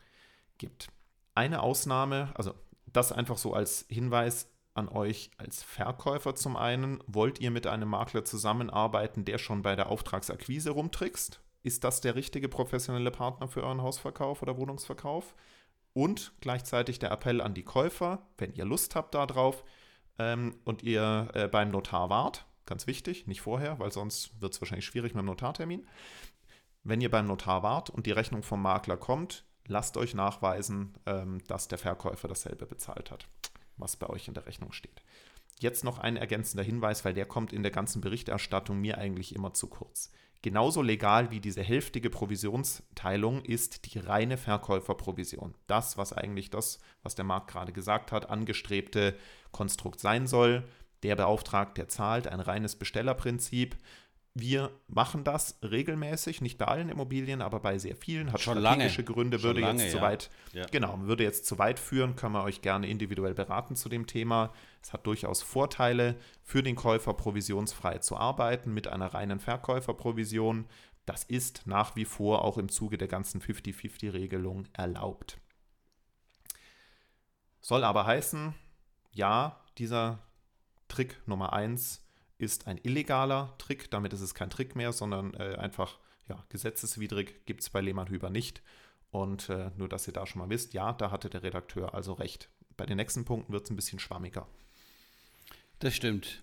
gibt. 0.57 0.89
Eine 1.35 1.61
Ausnahme, 1.61 2.31
also 2.35 2.53
das 2.85 3.11
einfach 3.11 3.37
so 3.37 3.53
als 3.53 3.85
Hinweis 3.87 4.51
an 4.73 4.89
euch 4.89 5.31
als 5.37 5.63
Verkäufer 5.63 6.35
zum 6.35 6.55
einen, 6.57 7.01
wollt 7.07 7.39
ihr 7.39 7.51
mit 7.51 7.67
einem 7.67 7.89
Makler 7.89 8.25
zusammenarbeiten, 8.25 9.25
der 9.25 9.37
schon 9.37 9.61
bei 9.61 9.75
der 9.75 9.89
Auftragsakquise 9.89 10.71
rumtrickst? 10.71 11.41
Ist 11.63 11.83
das 11.83 12.01
der 12.01 12.15
richtige 12.15 12.49
professionelle 12.49 13.11
Partner 13.11 13.47
für 13.47 13.63
euren 13.63 13.81
Hausverkauf 13.81 14.41
oder 14.41 14.57
Wohnungsverkauf? 14.57 15.35
Und 15.93 16.33
gleichzeitig 16.39 16.99
der 16.99 17.11
Appell 17.11 17.41
an 17.41 17.53
die 17.53 17.63
Käufer, 17.63 18.27
wenn 18.37 18.53
ihr 18.53 18.65
Lust 18.65 18.95
habt 18.95 19.15
darauf 19.15 19.63
ähm, 20.17 20.55
und 20.63 20.83
ihr 20.83 21.29
äh, 21.33 21.47
beim 21.47 21.71
Notar 21.71 22.09
wart, 22.09 22.45
ganz 22.65 22.87
wichtig, 22.87 23.27
nicht 23.27 23.41
vorher, 23.41 23.79
weil 23.79 23.91
sonst 23.91 24.39
wird 24.41 24.53
es 24.53 24.61
wahrscheinlich 24.61 24.85
schwierig 24.85 25.13
mit 25.13 25.23
dem 25.23 25.25
Notartermin. 25.25 25.87
Wenn 26.83 27.01
ihr 27.01 27.11
beim 27.11 27.25
Notar 27.25 27.63
wart 27.63 27.89
und 27.89 28.05
die 28.05 28.11
Rechnung 28.11 28.43
vom 28.43 28.61
Makler 28.61 28.97
kommt, 28.97 29.43
lasst 29.67 29.97
euch 29.97 30.13
nachweisen, 30.13 30.93
ähm, 31.05 31.39
dass 31.47 31.67
der 31.67 31.77
Verkäufer 31.77 32.27
dasselbe 32.27 32.65
bezahlt 32.65 33.11
hat, 33.11 33.27
was 33.77 33.97
bei 33.97 34.07
euch 34.07 34.27
in 34.27 34.33
der 34.33 34.45
Rechnung 34.45 34.71
steht. 34.71 35.01
Jetzt 35.59 35.83
noch 35.83 35.99
ein 35.99 36.15
ergänzender 36.15 36.63
Hinweis, 36.63 37.03
weil 37.03 37.13
der 37.13 37.25
kommt 37.25 37.51
in 37.51 37.63
der 37.63 37.71
ganzen 37.71 38.01
Berichterstattung 38.01 38.79
mir 38.79 38.97
eigentlich 38.97 39.35
immer 39.35 39.53
zu 39.53 39.67
kurz. 39.67 40.11
Genauso 40.41 40.81
legal 40.81 41.31
wie 41.31 41.41
diese 41.41 41.61
hälftige 41.61 42.09
Provisionsteilung 42.09 43.43
ist 43.43 43.93
die 43.93 43.99
reine 43.99 44.37
Verkäuferprovision. 44.37 45.53
Das, 45.67 45.97
was 45.97 46.13
eigentlich 46.13 46.49
das, 46.49 46.79
was 47.03 47.15
der 47.15 47.25
Markt 47.25 47.51
gerade 47.51 47.73
gesagt 47.73 48.13
hat, 48.13 48.29
angestrebte 48.29 49.17
Konstrukt 49.51 49.99
sein 49.99 50.27
soll. 50.27 50.63
Der 51.03 51.17
beauftragt, 51.17 51.77
der 51.77 51.89
zahlt, 51.89 52.27
ein 52.27 52.39
reines 52.39 52.77
Bestellerprinzip. 52.77 53.75
Wir 54.35 54.71
machen 54.87 55.23
das 55.23 55.59
regelmäßig, 55.63 56.41
nicht 56.41 56.57
bei 56.57 56.65
allen 56.65 56.89
Immobilien, 56.89 57.41
aber 57.41 57.59
bei 57.59 57.77
sehr 57.77 57.95
vielen. 57.95 58.31
Hat 58.31 58.39
Schon 58.41 58.59
strategische 58.59 59.01
lange. 59.01 59.13
Gründe, 59.13 59.43
würde 59.43 59.61
lange, 59.61 59.81
jetzt 59.81 59.91
zu 59.91 59.97
ja. 59.97 60.03
weit, 60.03 60.29
Ja. 60.53 60.65
genau, 60.67 60.99
würde 61.01 61.23
jetzt 61.23 61.45
zu 61.45 61.57
weit 61.57 61.79
führen, 61.79 62.15
können 62.15 62.33
wir 62.33 62.43
euch 62.43 62.61
gerne 62.61 62.87
individuell 62.87 63.33
beraten 63.33 63.75
zu 63.75 63.89
dem 63.89 64.07
Thema. 64.07 64.53
Es 64.81 64.93
hat 64.93 65.05
durchaus 65.07 65.41
Vorteile 65.41 66.15
für 66.43 66.63
den 66.63 66.75
Käufer, 66.75 67.13
provisionsfrei 67.13 67.97
zu 67.97 68.17
arbeiten 68.17 68.73
mit 68.73 68.87
einer 68.87 69.13
reinen 69.13 69.39
Verkäuferprovision. 69.39 70.67
Das 71.05 71.23
ist 71.23 71.63
nach 71.65 71.95
wie 71.95 72.05
vor 72.05 72.45
auch 72.45 72.57
im 72.57 72.69
Zuge 72.69 72.97
der 72.97 73.07
ganzen 73.07 73.41
50-50-Regelung 73.41 74.67
erlaubt. 74.73 75.39
Soll 77.61 77.83
aber 77.83 78.05
heißen, 78.05 78.53
ja, 79.11 79.59
dieser 79.77 80.19
Trick 80.87 81.21
Nummer 81.25 81.53
1 81.53 82.05
ist 82.39 82.65
ein 82.65 82.79
illegaler 82.81 83.53
Trick. 83.59 83.91
Damit 83.91 84.13
ist 84.13 84.21
es 84.21 84.33
kein 84.33 84.49
Trick 84.49 84.75
mehr, 84.75 84.91
sondern 84.91 85.35
äh, 85.35 85.55
einfach 85.55 85.99
ja, 86.27 86.43
gesetzeswidrig 86.49 87.45
gibt 87.45 87.61
es 87.61 87.69
bei 87.69 87.81
Lehmann-Hüber 87.81 88.31
nicht. 88.31 88.63
Und 89.11 89.49
äh, 89.49 89.71
nur, 89.77 89.89
dass 89.89 90.07
ihr 90.07 90.13
da 90.13 90.25
schon 90.25 90.41
mal 90.41 90.49
wisst, 90.49 90.73
ja, 90.73 90.93
da 90.93 91.11
hatte 91.11 91.29
der 91.29 91.43
Redakteur 91.43 91.93
also 91.93 92.13
recht. 92.13 92.49
Bei 92.77 92.85
den 92.85 92.97
nächsten 92.97 93.25
Punkten 93.25 93.51
wird 93.53 93.65
es 93.65 93.69
ein 93.69 93.75
bisschen 93.75 93.99
schwammiger. 93.99 94.47
Das 95.79 95.95
stimmt. 95.95 96.41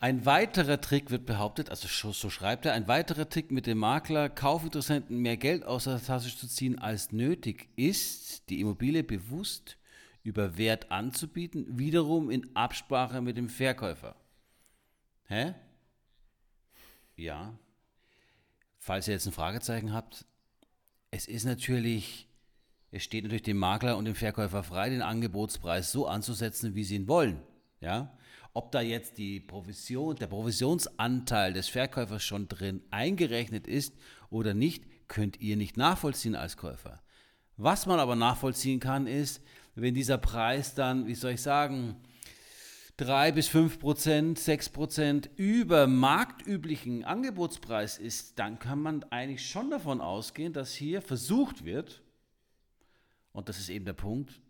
Ein 0.00 0.26
weiterer 0.26 0.80
Trick 0.80 1.10
wird 1.10 1.26
behauptet, 1.26 1.70
also 1.70 1.88
so, 1.88 2.12
so 2.12 2.30
schreibt 2.30 2.66
er, 2.66 2.72
ein 2.72 2.86
weiterer 2.86 3.28
Trick 3.28 3.50
mit 3.50 3.66
dem 3.66 3.78
Makler, 3.78 4.28
Kaufinteressenten 4.28 5.18
mehr 5.18 5.36
Geld 5.36 5.64
aus 5.64 5.84
der 5.84 6.00
Tasche 6.00 6.36
zu 6.36 6.46
ziehen 6.46 6.78
als 6.78 7.10
nötig 7.10 7.68
ist, 7.74 8.48
die 8.48 8.60
Immobilie 8.60 9.02
bewusst 9.02 9.76
über 10.22 10.56
Wert 10.56 10.92
anzubieten, 10.92 11.78
wiederum 11.78 12.30
in 12.30 12.54
Absprache 12.54 13.20
mit 13.20 13.36
dem 13.36 13.48
Verkäufer. 13.48 14.14
Hä? 15.28 15.54
Ja. 17.16 17.54
Falls 18.78 19.08
ihr 19.08 19.14
jetzt 19.14 19.26
ein 19.26 19.32
Fragezeichen 19.32 19.92
habt, 19.92 20.24
es 21.10 21.26
ist 21.26 21.44
natürlich, 21.44 22.28
es 22.90 23.02
steht 23.02 23.24
natürlich 23.24 23.42
dem 23.42 23.58
Makler 23.58 23.98
und 23.98 24.06
dem 24.06 24.14
Verkäufer 24.14 24.62
frei, 24.62 24.88
den 24.88 25.02
Angebotspreis 25.02 25.92
so 25.92 26.06
anzusetzen, 26.06 26.74
wie 26.74 26.84
sie 26.84 26.96
ihn 26.96 27.08
wollen. 27.08 27.42
Ja? 27.80 28.16
Ob 28.54 28.72
da 28.72 28.80
jetzt 28.80 29.18
die 29.18 29.40
Provision, 29.40 30.16
der 30.16 30.28
Provisionsanteil 30.28 31.52
des 31.52 31.68
Verkäufers 31.68 32.22
schon 32.22 32.48
drin 32.48 32.82
eingerechnet 32.90 33.66
ist 33.66 33.94
oder 34.30 34.54
nicht, 34.54 34.84
könnt 35.08 35.40
ihr 35.40 35.56
nicht 35.56 35.76
nachvollziehen 35.76 36.34
als 36.34 36.56
Käufer. 36.56 37.02
Was 37.56 37.86
man 37.86 38.00
aber 38.00 38.16
nachvollziehen 38.16 38.80
kann, 38.80 39.06
ist, 39.06 39.42
wenn 39.74 39.94
dieser 39.94 40.18
Preis 40.18 40.74
dann, 40.74 41.06
wie 41.06 41.14
soll 41.14 41.32
ich 41.32 41.42
sagen, 41.42 41.96
3 42.98 43.30
bis 43.30 43.46
5 43.46 43.78
Prozent, 43.78 44.40
6 44.40 44.70
Prozent 44.70 45.30
über 45.36 45.86
marktüblichen 45.86 47.04
Angebotspreis 47.04 47.96
ist, 47.96 48.40
dann 48.40 48.58
kann 48.58 48.82
man 48.82 49.04
eigentlich 49.04 49.48
schon 49.48 49.70
davon 49.70 50.00
ausgehen, 50.00 50.52
dass 50.52 50.74
hier 50.74 51.00
versucht 51.00 51.64
wird, 51.64 52.02
und 53.30 53.48
das 53.48 53.60
ist 53.60 53.68
eben 53.68 53.84
der 53.84 53.92
Punkt, 53.92 54.40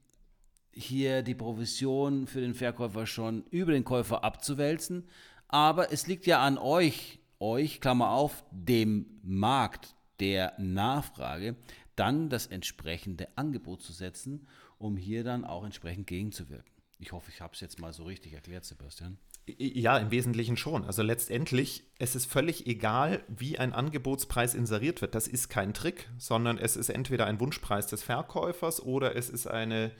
hier 0.72 1.20
die 1.20 1.34
Provision 1.34 2.26
für 2.26 2.40
den 2.40 2.54
Verkäufer 2.54 3.04
schon 3.04 3.44
über 3.50 3.72
den 3.72 3.84
Käufer 3.84 4.24
abzuwälzen. 4.24 5.06
Aber 5.48 5.92
es 5.92 6.06
liegt 6.06 6.24
ja 6.24 6.40
an 6.40 6.56
euch, 6.56 7.20
euch, 7.40 7.82
Klammer 7.82 8.12
auf, 8.12 8.44
dem 8.50 9.20
Markt 9.22 9.94
der 10.20 10.54
Nachfrage, 10.56 11.54
dann 11.96 12.30
das 12.30 12.46
entsprechende 12.46 13.28
Angebot 13.36 13.82
zu 13.82 13.92
setzen, 13.92 14.46
um 14.78 14.96
hier 14.96 15.22
dann 15.22 15.44
auch 15.44 15.64
entsprechend 15.64 16.06
gegenzuwirken. 16.06 16.77
Ich 16.98 17.12
hoffe, 17.12 17.30
ich 17.32 17.40
habe 17.40 17.54
es 17.54 17.60
jetzt 17.60 17.78
mal 17.80 17.92
so 17.92 18.04
richtig 18.04 18.32
erklärt, 18.32 18.64
Sebastian. 18.64 19.18
Ja, 19.56 19.96
im 19.98 20.10
Wesentlichen 20.10 20.56
schon. 20.56 20.84
Also 20.84 21.02
letztendlich, 21.02 21.84
es 21.98 22.14
ist 22.14 22.26
völlig 22.30 22.66
egal, 22.66 23.22
wie 23.28 23.58
ein 23.58 23.72
Angebotspreis 23.72 24.54
inseriert 24.54 25.00
wird. 25.00 25.14
Das 25.14 25.26
ist 25.28 25.48
kein 25.48 25.72
Trick, 25.72 26.08
sondern 26.18 26.58
es 26.58 26.76
ist 26.76 26.90
entweder 26.90 27.26
ein 27.26 27.40
Wunschpreis 27.40 27.86
des 27.86 28.02
Verkäufers 28.02 28.82
oder 28.82 29.16
es 29.16 29.30
ist 29.30 29.46
eine 29.46 29.92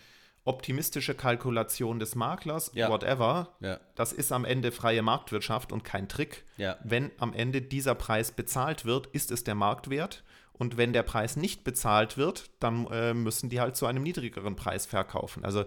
optimistische 0.44 1.14
Kalkulation 1.14 1.98
des 1.98 2.14
Maklers, 2.14 2.72
Ja. 2.74 2.88
whatever. 2.90 3.54
Ja. 3.60 3.78
Das 3.94 4.12
ist 4.12 4.32
am 4.32 4.44
Ende 4.44 4.72
freie 4.72 5.02
Marktwirtschaft 5.02 5.72
und 5.72 5.84
kein 5.84 6.08
Trick. 6.08 6.44
Ja. 6.56 6.76
Wenn 6.84 7.10
am 7.18 7.32
Ende 7.32 7.62
dieser 7.62 7.94
Preis 7.94 8.32
bezahlt 8.32 8.84
wird, 8.84 9.06
ist 9.08 9.30
es 9.30 9.44
der 9.44 9.54
Marktwert. 9.54 10.24
Und 10.54 10.76
wenn 10.76 10.92
der 10.92 11.04
Preis 11.04 11.36
nicht 11.36 11.62
bezahlt 11.62 12.16
wird, 12.16 12.50
dann 12.58 12.86
äh, 12.90 13.14
müssen 13.14 13.48
die 13.48 13.60
halt 13.60 13.76
zu 13.76 13.86
einem 13.86 14.02
niedrigeren 14.02 14.56
Preis 14.56 14.86
verkaufen. 14.86 15.44
Also 15.44 15.64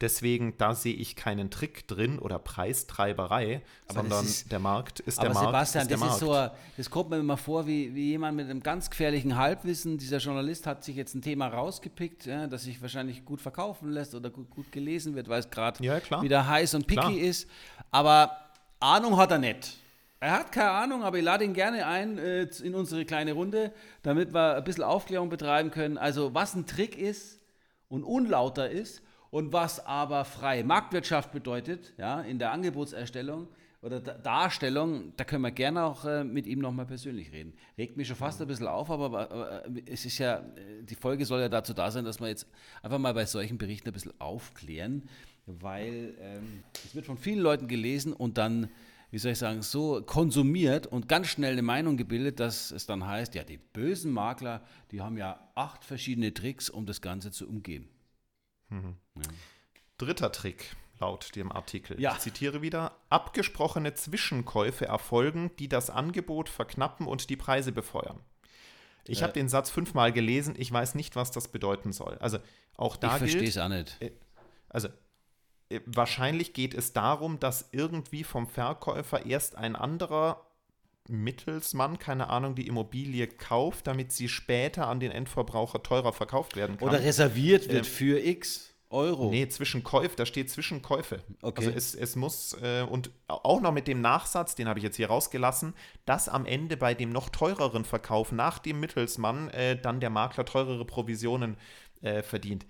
deswegen, 0.00 0.56
da 0.58 0.74
sehe 0.74 0.94
ich 0.94 1.16
keinen 1.16 1.50
Trick 1.50 1.86
drin 1.88 2.18
oder 2.18 2.38
Preistreiberei, 2.38 3.62
Aber 3.88 4.00
sondern 4.00 4.24
ist- 4.24 4.50
der 4.52 4.58
Markt 4.58 5.00
ist 5.00 5.20
der 5.22 5.32
Markt. 5.32 5.46
Sebastian, 5.46 5.82
ist 5.82 5.90
der 5.90 5.96
das 5.98 6.16
ist 6.20 6.26
Markt. 6.26 6.50
so, 6.52 6.56
das 6.76 6.90
kommt 6.90 7.10
mir 7.10 7.18
immer 7.18 7.36
vor, 7.36 7.66
wie, 7.66 7.94
wie 7.94 8.10
jemand 8.10 8.36
mit 8.36 8.48
einem 8.50 8.62
ganz 8.62 8.90
gefährlichen 8.90 9.36
Halbwissen. 9.36 9.98
Dieser 9.98 10.18
Journalist 10.18 10.66
hat 10.66 10.84
sich 10.84 10.96
jetzt 10.96 11.14
ein 11.14 11.22
Thema 11.22 11.48
rausgepickt, 11.48 12.26
ja, 12.26 12.46
das 12.46 12.64
sich 12.64 12.80
wahrscheinlich 12.82 13.24
gut 13.24 13.40
verkaufen 13.40 13.90
lässt 13.90 14.14
oder 14.14 14.30
gut, 14.30 14.50
gut 14.50 14.70
gelesen 14.72 15.14
wird, 15.14 15.28
weil 15.28 15.40
es 15.40 15.50
gerade 15.50 15.82
Ja, 15.84 16.00
wieder 16.22 16.46
heiß 16.46 16.74
und 16.74 16.86
picky 16.86 17.00
Klar. 17.00 17.16
ist. 17.18 17.48
Aber 17.90 18.36
Ahnung 18.80 19.16
hat 19.16 19.30
er 19.30 19.38
nicht. 19.38 19.78
Er 20.20 20.32
hat 20.32 20.52
keine 20.52 20.70
Ahnung, 20.70 21.02
aber 21.04 21.18
ich 21.18 21.24
lade 21.24 21.44
ihn 21.44 21.52
gerne 21.52 21.86
ein 21.86 22.16
äh, 22.18 22.44
in 22.62 22.74
unsere 22.74 23.04
kleine 23.04 23.32
Runde, 23.34 23.72
damit 24.02 24.32
wir 24.32 24.56
ein 24.56 24.64
bisschen 24.64 24.84
Aufklärung 24.84 25.28
betreiben 25.28 25.70
können. 25.70 25.98
Also 25.98 26.32
was 26.34 26.54
ein 26.54 26.66
Trick 26.66 26.96
ist 26.96 27.40
und 27.88 28.04
unlauter 28.04 28.70
ist 28.70 29.02
und 29.34 29.52
was 29.52 29.84
aber 29.84 30.24
freie 30.24 30.62
Marktwirtschaft 30.62 31.32
bedeutet, 31.32 31.92
ja, 31.98 32.20
in 32.20 32.38
der 32.38 32.52
Angebotserstellung 32.52 33.48
oder 33.82 33.98
Da- 33.98 34.14
Darstellung, 34.14 35.12
da 35.16 35.24
können 35.24 35.42
wir 35.42 35.50
gerne 35.50 35.82
auch 35.82 36.04
äh, 36.04 36.22
mit 36.22 36.46
ihm 36.46 36.60
nochmal 36.60 36.86
persönlich 36.86 37.32
reden. 37.32 37.52
Regt 37.76 37.96
mich 37.96 38.06
schon 38.06 38.16
fast 38.16 38.40
ein 38.40 38.46
bisschen 38.46 38.68
auf, 38.68 38.92
aber, 38.92 39.06
aber 39.06 39.66
äh, 39.66 39.82
es 39.86 40.06
ist 40.06 40.18
ja, 40.18 40.36
äh, 40.36 40.84
die 40.84 40.94
Folge 40.94 41.26
soll 41.26 41.40
ja 41.40 41.48
dazu 41.48 41.74
da 41.74 41.90
sein, 41.90 42.04
dass 42.04 42.20
wir 42.20 42.28
jetzt 42.28 42.46
einfach 42.80 42.98
mal 43.00 43.12
bei 43.12 43.26
solchen 43.26 43.58
Berichten 43.58 43.88
ein 43.88 43.92
bisschen 43.92 44.14
aufklären, 44.20 45.02
weil 45.46 46.14
ähm, 46.20 46.62
es 46.84 46.94
wird 46.94 47.04
von 47.04 47.18
vielen 47.18 47.40
Leuten 47.40 47.66
gelesen 47.66 48.12
und 48.12 48.38
dann, 48.38 48.68
wie 49.10 49.18
soll 49.18 49.32
ich 49.32 49.38
sagen, 49.38 49.62
so 49.62 50.00
konsumiert 50.06 50.86
und 50.86 51.08
ganz 51.08 51.26
schnell 51.26 51.54
eine 51.54 51.62
Meinung 51.62 51.96
gebildet, 51.96 52.38
dass 52.38 52.70
es 52.70 52.86
dann 52.86 53.04
heißt, 53.04 53.34
ja, 53.34 53.42
die 53.42 53.58
bösen 53.58 54.12
Makler, 54.12 54.62
die 54.92 55.00
haben 55.00 55.18
ja 55.18 55.40
acht 55.56 55.84
verschiedene 55.84 56.32
Tricks, 56.32 56.70
um 56.70 56.86
das 56.86 57.00
Ganze 57.00 57.32
zu 57.32 57.48
umgehen. 57.48 57.88
Dritter 59.98 60.32
Trick 60.32 60.76
laut 60.98 61.34
dem 61.36 61.52
Artikel. 61.52 62.00
Ja. 62.00 62.12
Ich 62.12 62.18
zitiere 62.18 62.62
wieder: 62.62 62.96
Abgesprochene 63.10 63.94
Zwischenkäufe 63.94 64.86
erfolgen, 64.86 65.50
die 65.58 65.68
das 65.68 65.90
Angebot 65.90 66.48
verknappen 66.48 67.06
und 67.06 67.30
die 67.30 67.36
Preise 67.36 67.72
befeuern. 67.72 68.20
Ich 69.06 69.22
habe 69.22 69.32
den 69.32 69.48
Satz 69.48 69.70
fünfmal 69.70 70.12
gelesen. 70.12 70.54
Ich 70.56 70.72
weiß 70.72 70.94
nicht, 70.94 71.14
was 71.14 71.30
das 71.30 71.48
bedeuten 71.48 71.92
soll. 71.92 72.16
Also 72.18 72.38
auch 72.76 72.96
da 72.96 73.12
ich 73.12 73.18
verstehe 73.18 73.48
es 73.48 73.58
auch 73.58 73.68
nicht. 73.68 73.98
also 74.68 74.88
äh, 75.68 75.80
wahrscheinlich 75.86 76.52
geht 76.52 76.74
es 76.74 76.92
darum, 76.92 77.38
dass 77.38 77.68
irgendwie 77.72 78.24
vom 78.24 78.46
Verkäufer 78.46 79.26
erst 79.26 79.56
ein 79.56 79.76
anderer 79.76 80.43
Mittelsmann, 81.08 81.98
keine 81.98 82.28
Ahnung, 82.30 82.54
die 82.54 82.66
Immobilie 82.66 83.26
kauft, 83.26 83.86
damit 83.86 84.12
sie 84.12 84.28
später 84.28 84.88
an 84.88 85.00
den 85.00 85.12
Endverbraucher 85.12 85.82
teurer 85.82 86.12
verkauft 86.12 86.56
werden 86.56 86.78
kann. 86.78 86.88
Oder 86.88 87.02
reserviert 87.02 87.68
wird 87.68 87.86
Ähm, 87.86 87.92
für 87.92 88.24
x 88.24 88.70
Euro. 88.90 89.30
Nee, 89.30 89.48
Zwischenkäufe, 89.48 90.14
da 90.14 90.24
steht 90.24 90.50
Zwischenkäufe. 90.50 91.18
Okay. 91.42 91.66
Also 91.66 91.76
es, 91.76 91.94
es 91.94 92.14
muss, 92.14 92.56
äh, 92.62 92.82
und 92.88 93.10
auch 93.26 93.60
noch 93.60 93.72
mit 93.72 93.88
dem 93.88 94.00
Nachsatz, 94.00 94.54
den 94.54 94.68
habe 94.68 94.78
ich 94.78 94.84
jetzt 94.84 94.96
hier 94.96 95.08
rausgelassen, 95.08 95.74
dass 96.06 96.28
am 96.28 96.46
Ende 96.46 96.76
bei 96.76 96.94
dem 96.94 97.10
noch 97.10 97.28
teureren 97.28 97.84
Verkauf 97.84 98.30
nach 98.30 98.60
dem 98.60 98.78
Mittelsmann 98.78 99.50
äh, 99.50 99.76
dann 99.80 99.98
der 99.98 100.10
Makler 100.10 100.44
teurere 100.44 100.84
Provisionen 100.84 101.56
äh, 102.02 102.22
verdient. 102.22 102.66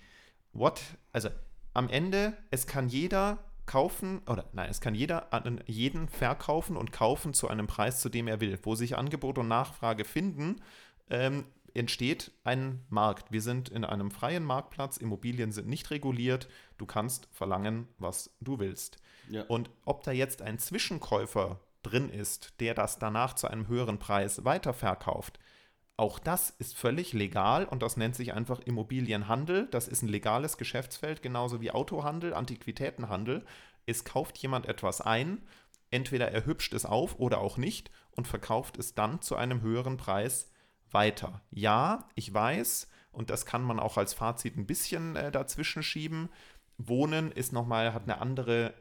What? 0.54 0.80
Also 1.12 1.28
am 1.74 1.88
Ende, 1.90 2.32
es 2.50 2.66
kann 2.66 2.88
jeder 2.88 3.38
kaufen, 3.66 4.20
oder 4.26 4.44
nein, 4.52 4.70
es 4.70 4.80
kann 4.80 4.94
jeder 4.94 5.32
an 5.32 5.62
jeden 5.66 6.08
verkaufen 6.08 6.76
und 6.76 6.92
kaufen 6.92 7.34
zu 7.34 7.48
einem 7.48 7.66
Preis, 7.66 8.00
zu 8.00 8.08
dem 8.08 8.28
er 8.28 8.40
will. 8.40 8.58
Wo 8.62 8.74
sich 8.74 8.96
Angebot 8.96 9.38
und 9.38 9.48
Nachfrage 9.48 10.04
finden, 10.04 10.60
ähm, 11.10 11.46
entsteht 11.74 12.32
ein 12.44 12.84
Markt. 12.88 13.32
Wir 13.32 13.42
sind 13.42 13.68
in 13.68 13.84
einem 13.84 14.10
freien 14.10 14.44
Marktplatz, 14.44 14.96
Immobilien 14.96 15.52
sind 15.52 15.68
nicht 15.68 15.90
reguliert, 15.90 16.48
du 16.78 16.86
kannst 16.86 17.28
verlangen, 17.32 17.88
was 17.98 18.30
du 18.40 18.58
willst. 18.58 18.98
Ja. 19.28 19.42
Und 19.44 19.70
ob 19.84 20.04
da 20.04 20.12
jetzt 20.12 20.40
ein 20.40 20.58
Zwischenkäufer 20.58 21.60
drin 21.82 22.08
ist, 22.08 22.54
der 22.60 22.74
das 22.74 22.98
danach 22.98 23.34
zu 23.34 23.48
einem 23.48 23.68
höheren 23.68 23.98
Preis 23.98 24.44
weiterverkauft, 24.44 25.38
auch 25.96 26.18
das 26.18 26.50
ist 26.50 26.76
völlig 26.76 27.12
legal 27.12 27.66
und 27.66 27.82
das 27.82 27.96
nennt 27.96 28.16
sich 28.16 28.34
einfach 28.34 28.60
Immobilienhandel. 28.60 29.68
Das 29.70 29.86
ist 29.86 30.02
ein 30.02 30.08
legales 30.08 30.56
Geschäftsfeld, 30.56 31.22
genauso 31.22 31.60
wie 31.60 31.70
Autohandel, 31.70 32.34
Antiquitätenhandel. 32.34 33.44
Es 33.86 34.04
kauft 34.04 34.38
jemand 34.38 34.66
etwas 34.66 35.00
ein, 35.00 35.46
entweder 35.90 36.32
er 36.32 36.46
hübscht 36.46 36.74
es 36.74 36.84
auf 36.84 37.20
oder 37.20 37.40
auch 37.40 37.58
nicht 37.58 37.90
und 38.10 38.26
verkauft 38.26 38.78
es 38.78 38.94
dann 38.94 39.22
zu 39.22 39.36
einem 39.36 39.60
höheren 39.60 39.96
Preis 39.96 40.50
weiter. 40.90 41.42
Ja, 41.50 42.08
ich 42.16 42.32
weiß, 42.32 42.88
und 43.12 43.30
das 43.30 43.46
kann 43.46 43.62
man 43.62 43.78
auch 43.78 43.96
als 43.96 44.14
Fazit 44.14 44.56
ein 44.56 44.66
bisschen 44.66 45.14
äh, 45.14 45.30
dazwischen 45.30 45.84
schieben. 45.84 46.28
Wohnen 46.76 47.30
ist 47.30 47.52
nochmal, 47.52 47.94
hat 47.94 48.04
eine 48.04 48.20
andere 48.20 48.74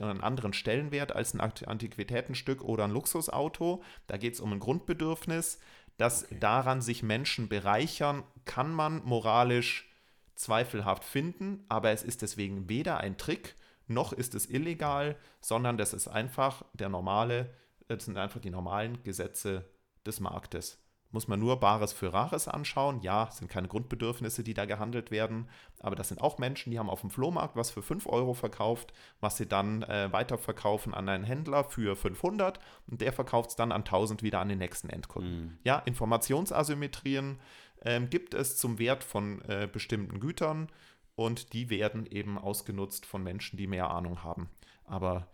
einen 0.00 0.20
anderen 0.20 0.52
Stellenwert 0.52 1.12
als 1.12 1.34
ein 1.34 1.40
Antiquitätenstück 1.40 2.62
oder 2.62 2.84
ein 2.84 2.90
Luxusauto. 2.90 3.82
Da 4.06 4.16
geht 4.16 4.34
es 4.34 4.40
um 4.40 4.52
ein 4.52 4.60
Grundbedürfnis. 4.60 5.58
Dass 5.96 6.24
okay. 6.24 6.38
daran 6.40 6.80
sich 6.82 7.02
Menschen 7.02 7.48
bereichern, 7.48 8.24
kann 8.44 8.72
man 8.72 9.04
moralisch 9.04 9.88
zweifelhaft 10.34 11.04
finden, 11.04 11.64
aber 11.68 11.90
es 11.90 12.02
ist 12.02 12.22
deswegen 12.22 12.68
weder 12.68 12.98
ein 12.98 13.16
Trick 13.18 13.54
noch 13.88 14.12
ist 14.12 14.34
es 14.34 14.48
illegal, 14.48 15.16
sondern 15.40 15.76
das 15.76 15.92
ist 15.92 16.08
einfach 16.08 16.64
der 16.72 16.88
normale, 16.88 17.50
das 17.88 18.04
sind 18.04 18.16
einfach 18.16 18.40
die 18.40 18.50
normalen 18.50 19.02
Gesetze 19.02 19.68
des 20.06 20.20
Marktes. 20.20 20.81
Muss 21.12 21.28
man 21.28 21.38
nur 21.38 21.60
Bares 21.60 21.92
für 21.92 22.12
Rares 22.12 22.48
anschauen. 22.48 23.00
Ja, 23.02 23.28
es 23.28 23.36
sind 23.36 23.50
keine 23.50 23.68
Grundbedürfnisse, 23.68 24.42
die 24.42 24.54
da 24.54 24.64
gehandelt 24.64 25.10
werden, 25.10 25.48
aber 25.80 25.94
das 25.94 26.08
sind 26.08 26.20
auch 26.20 26.38
Menschen, 26.38 26.70
die 26.70 26.78
haben 26.78 26.90
auf 26.90 27.02
dem 27.02 27.10
Flohmarkt 27.10 27.54
was 27.54 27.70
für 27.70 27.82
5 27.82 28.06
Euro 28.06 28.34
verkauft, 28.34 28.92
was 29.20 29.36
sie 29.36 29.46
dann 29.46 29.82
äh, 29.82 30.10
weiterverkaufen 30.10 30.94
an 30.94 31.08
einen 31.08 31.24
Händler 31.24 31.64
für 31.64 31.96
500 31.96 32.58
und 32.86 33.00
der 33.00 33.12
verkauft 33.12 33.50
es 33.50 33.56
dann 33.56 33.72
an 33.72 33.82
1000 33.82 34.22
wieder 34.22 34.40
an 34.40 34.48
den 34.48 34.58
nächsten 34.58 34.88
Endkunden. 34.88 35.40
Mhm. 35.40 35.58
Ja, 35.64 35.78
Informationsasymmetrien 35.80 37.38
äh, 37.80 38.00
gibt 38.00 38.34
es 38.34 38.56
zum 38.56 38.78
Wert 38.78 39.04
von 39.04 39.42
äh, 39.42 39.68
bestimmten 39.70 40.18
Gütern 40.18 40.68
und 41.14 41.52
die 41.52 41.70
werden 41.70 42.06
eben 42.06 42.38
ausgenutzt 42.38 43.06
von 43.06 43.22
Menschen, 43.22 43.56
die 43.56 43.66
mehr 43.66 43.90
Ahnung 43.90 44.24
haben. 44.24 44.48
Aber 44.84 45.28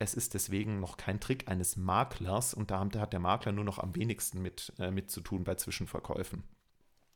es 0.00 0.14
ist 0.14 0.32
deswegen 0.32 0.80
noch 0.80 0.96
kein 0.96 1.20
Trick 1.20 1.48
eines 1.48 1.76
Maklers 1.76 2.54
und 2.54 2.70
da 2.70 2.80
hat 2.80 3.12
der 3.12 3.20
Makler 3.20 3.52
nur 3.52 3.64
noch 3.64 3.78
am 3.78 3.94
wenigsten 3.94 4.40
mit, 4.40 4.72
äh, 4.78 4.90
mit 4.90 5.10
zu 5.10 5.20
tun 5.20 5.44
bei 5.44 5.54
Zwischenverkäufen. 5.56 6.42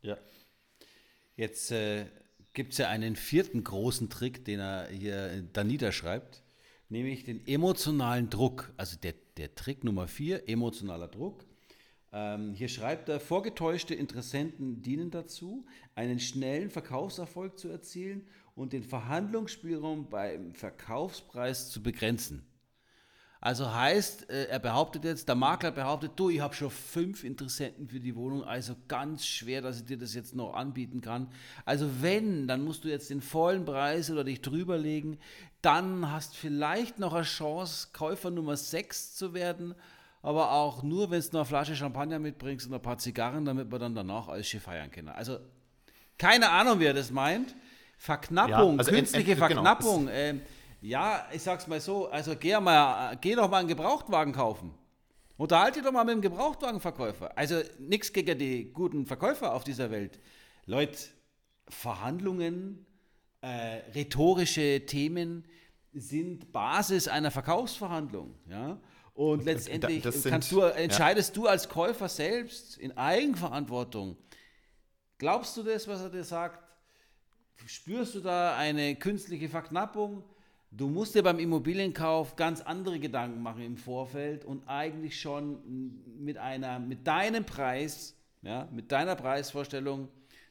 Ja. 0.02 0.18
Jetzt 1.34 1.72
äh, 1.72 2.04
gibt 2.52 2.72
es 2.72 2.78
ja 2.78 2.88
einen 2.88 3.16
vierten 3.16 3.64
großen 3.64 4.10
Trick, 4.10 4.44
den 4.44 4.60
er 4.60 4.88
hier 4.88 5.42
da 5.54 5.64
niederschreibt, 5.64 6.42
nämlich 6.90 7.24
den 7.24 7.46
emotionalen 7.46 8.28
Druck. 8.28 8.74
Also 8.76 8.98
der, 8.98 9.14
der 9.38 9.54
Trick 9.54 9.82
Nummer 9.82 10.06
vier, 10.06 10.46
emotionaler 10.46 11.08
Druck. 11.08 11.46
Ähm, 12.12 12.52
hier 12.52 12.68
schreibt 12.68 13.08
er, 13.08 13.18
vorgetäuschte 13.18 13.94
Interessenten 13.94 14.82
dienen 14.82 15.10
dazu, 15.10 15.64
einen 15.94 16.20
schnellen 16.20 16.68
Verkaufserfolg 16.68 17.58
zu 17.58 17.68
erzielen 17.70 18.26
und 18.54 18.74
den 18.74 18.84
Verhandlungsspielraum 18.84 20.10
beim 20.10 20.52
Verkaufspreis 20.52 21.70
zu 21.70 21.82
begrenzen. 21.82 22.46
Also 23.44 23.74
heißt, 23.74 24.30
äh, 24.30 24.46
er 24.46 24.58
behauptet 24.58 25.04
jetzt, 25.04 25.28
der 25.28 25.34
Makler 25.34 25.70
behauptet, 25.70 26.12
du, 26.16 26.30
ich 26.30 26.40
habe 26.40 26.54
schon 26.54 26.70
fünf 26.70 27.24
Interessenten 27.24 27.88
für 27.88 28.00
die 28.00 28.16
Wohnung, 28.16 28.42
also 28.42 28.74
ganz 28.88 29.26
schwer, 29.26 29.60
dass 29.60 29.80
ich 29.80 29.84
dir 29.84 29.98
das 29.98 30.14
jetzt 30.14 30.34
noch 30.34 30.54
anbieten 30.54 31.02
kann. 31.02 31.28
Also 31.66 31.86
wenn, 32.00 32.48
dann 32.48 32.64
musst 32.64 32.84
du 32.84 32.88
jetzt 32.88 33.10
den 33.10 33.20
vollen 33.20 33.66
Preis 33.66 34.10
oder 34.10 34.24
dich 34.24 34.40
drüber 34.40 34.78
legen, 34.78 35.18
dann 35.60 36.10
hast 36.10 36.34
vielleicht 36.34 36.98
noch 36.98 37.12
eine 37.12 37.24
Chance, 37.24 37.88
Käufer 37.92 38.30
Nummer 38.30 38.56
6 38.56 39.14
zu 39.14 39.34
werden 39.34 39.74
aber 40.22 40.52
auch 40.52 40.82
nur, 40.82 41.10
wenn 41.10 41.20
du 41.20 41.26
noch 41.32 41.40
eine 41.40 41.44
Flasche 41.44 41.76
Champagner 41.76 42.18
mitbringst 42.18 42.66
und 42.66 42.72
ein 42.72 42.80
paar 42.80 42.96
Zigarren, 42.96 43.44
damit 43.44 43.70
wir 43.70 43.78
dann 43.78 43.94
danach 43.94 44.28
alles 44.28 44.48
schön 44.48 44.58
feiern 44.58 44.90
können. 44.90 45.10
Also 45.10 45.38
keine 46.16 46.48
Ahnung, 46.48 46.80
wie 46.80 46.86
er 46.86 46.94
das 46.94 47.10
meint. 47.10 47.54
Verknappung, 47.98 48.72
ja, 48.72 48.78
also 48.78 48.90
künstliche 48.90 49.34
genau, 49.34 49.46
Verknappung. 49.46 50.06
Genau. 50.06 50.16
Ähm, 50.16 50.40
ja, 50.84 51.26
ich 51.32 51.42
sag's 51.42 51.66
mal 51.66 51.80
so, 51.80 52.08
also 52.08 52.36
geh, 52.36 52.60
mal, 52.60 53.16
geh 53.16 53.34
doch 53.34 53.48
mal 53.48 53.60
einen 53.60 53.68
Gebrauchtwagen 53.68 54.34
kaufen. 54.34 54.74
Unterhalte 55.38 55.78
dich 55.78 55.86
doch 55.86 55.92
mal 55.92 56.04
mit 56.04 56.14
dem 56.14 56.20
Gebrauchtwagenverkäufer. 56.20 57.36
Also 57.38 57.60
nichts 57.78 58.12
gegen 58.12 58.38
die 58.38 58.70
guten 58.70 59.06
Verkäufer 59.06 59.54
auf 59.54 59.64
dieser 59.64 59.90
Welt. 59.90 60.20
Leute, 60.66 60.98
Verhandlungen, 61.68 62.84
äh, 63.40 63.80
rhetorische 63.94 64.84
Themen 64.84 65.46
sind 65.94 66.52
Basis 66.52 67.08
einer 67.08 67.30
Verkaufsverhandlung. 67.30 68.34
Ja? 68.46 68.78
Und 69.14 69.46
letztendlich 69.46 70.02
kannst 70.02 70.50
sind, 70.50 70.52
du, 70.52 70.60
entscheidest 70.60 71.34
ja. 71.34 71.42
du 71.42 71.48
als 71.48 71.66
Käufer 71.66 72.10
selbst 72.10 72.76
in 72.76 72.94
Eigenverantwortung. 72.94 74.18
Glaubst 75.16 75.56
du 75.56 75.62
das, 75.62 75.88
was 75.88 76.02
er 76.02 76.10
dir 76.10 76.24
sagt? 76.24 76.62
Spürst 77.66 78.16
du 78.16 78.20
da 78.20 78.54
eine 78.56 78.96
künstliche 78.96 79.48
Verknappung? 79.48 80.24
Du 80.76 80.88
musst 80.88 81.14
dir 81.14 81.22
beim 81.22 81.38
Immobilienkauf 81.38 82.34
ganz 82.34 82.60
andere 82.60 82.98
Gedanken 82.98 83.40
machen 83.42 83.62
im 83.62 83.76
Vorfeld 83.76 84.44
und 84.44 84.66
eigentlich 84.66 85.20
schon 85.20 85.60
mit 86.18 86.36
einer, 86.36 86.80
mit 86.80 87.06
deinem 87.06 87.44
Preis, 87.44 88.16
ja, 88.42 88.68
mit 88.72 88.90
deiner 88.90 89.14
Preisvorstellung, 89.14 90.08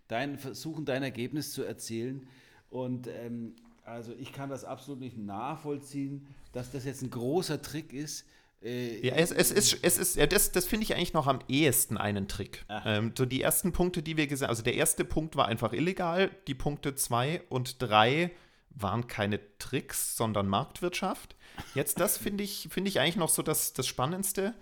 dein 0.07 0.37
Versuchen, 0.37 0.85
dein 0.85 1.03
Ergebnis 1.03 1.51
zu 1.51 1.63
erzielen. 1.63 2.27
Und 2.69 3.07
ähm, 3.07 3.55
also 3.83 4.13
ich 4.17 4.31
kann 4.31 4.49
das 4.49 4.63
absolut 4.63 5.01
nicht 5.01 5.17
nachvollziehen, 5.17 6.25
dass 6.53 6.71
das 6.71 6.85
jetzt 6.85 7.01
ein 7.01 7.09
großer 7.09 7.61
Trick 7.61 7.91
ist, 7.91 8.25
äh, 8.63 9.05
ja, 9.05 9.15
es, 9.15 9.31
es 9.31 9.51
ist, 9.51 9.79
es 9.81 9.97
ist, 9.97 10.15
ja, 10.15 10.25
das, 10.25 10.53
das 10.53 10.65
finde 10.65 10.85
ich 10.85 10.95
eigentlich 10.95 11.13
noch 11.13 11.27
am 11.27 11.39
ehesten 11.49 11.97
einen 11.97 12.29
Trick. 12.29 12.65
Ähm, 12.85 13.11
so 13.17 13.25
die 13.25 13.41
ersten 13.41 13.73
Punkte, 13.73 14.01
die 14.01 14.15
wir 14.15 14.27
gesehen 14.27 14.45
haben, 14.45 14.51
also 14.51 14.63
der 14.63 14.75
erste 14.75 15.03
Punkt 15.03 15.35
war 15.35 15.47
einfach 15.47 15.73
illegal, 15.73 16.31
die 16.47 16.53
Punkte 16.53 16.95
zwei 16.95 17.41
und 17.49 17.81
drei 17.81 18.31
waren 18.75 19.07
keine 19.07 19.39
Tricks, 19.57 20.17
sondern 20.17 20.47
Marktwirtschaft. 20.47 21.35
Jetzt 21.75 21.99
das 21.99 22.17
finde 22.17 22.43
ich, 22.43 22.67
finde 22.71 22.89
ich 22.89 22.99
eigentlich 22.99 23.15
noch 23.15 23.29
so 23.29 23.41
das, 23.41 23.73
das 23.73 23.87
Spannendste, 23.87 24.55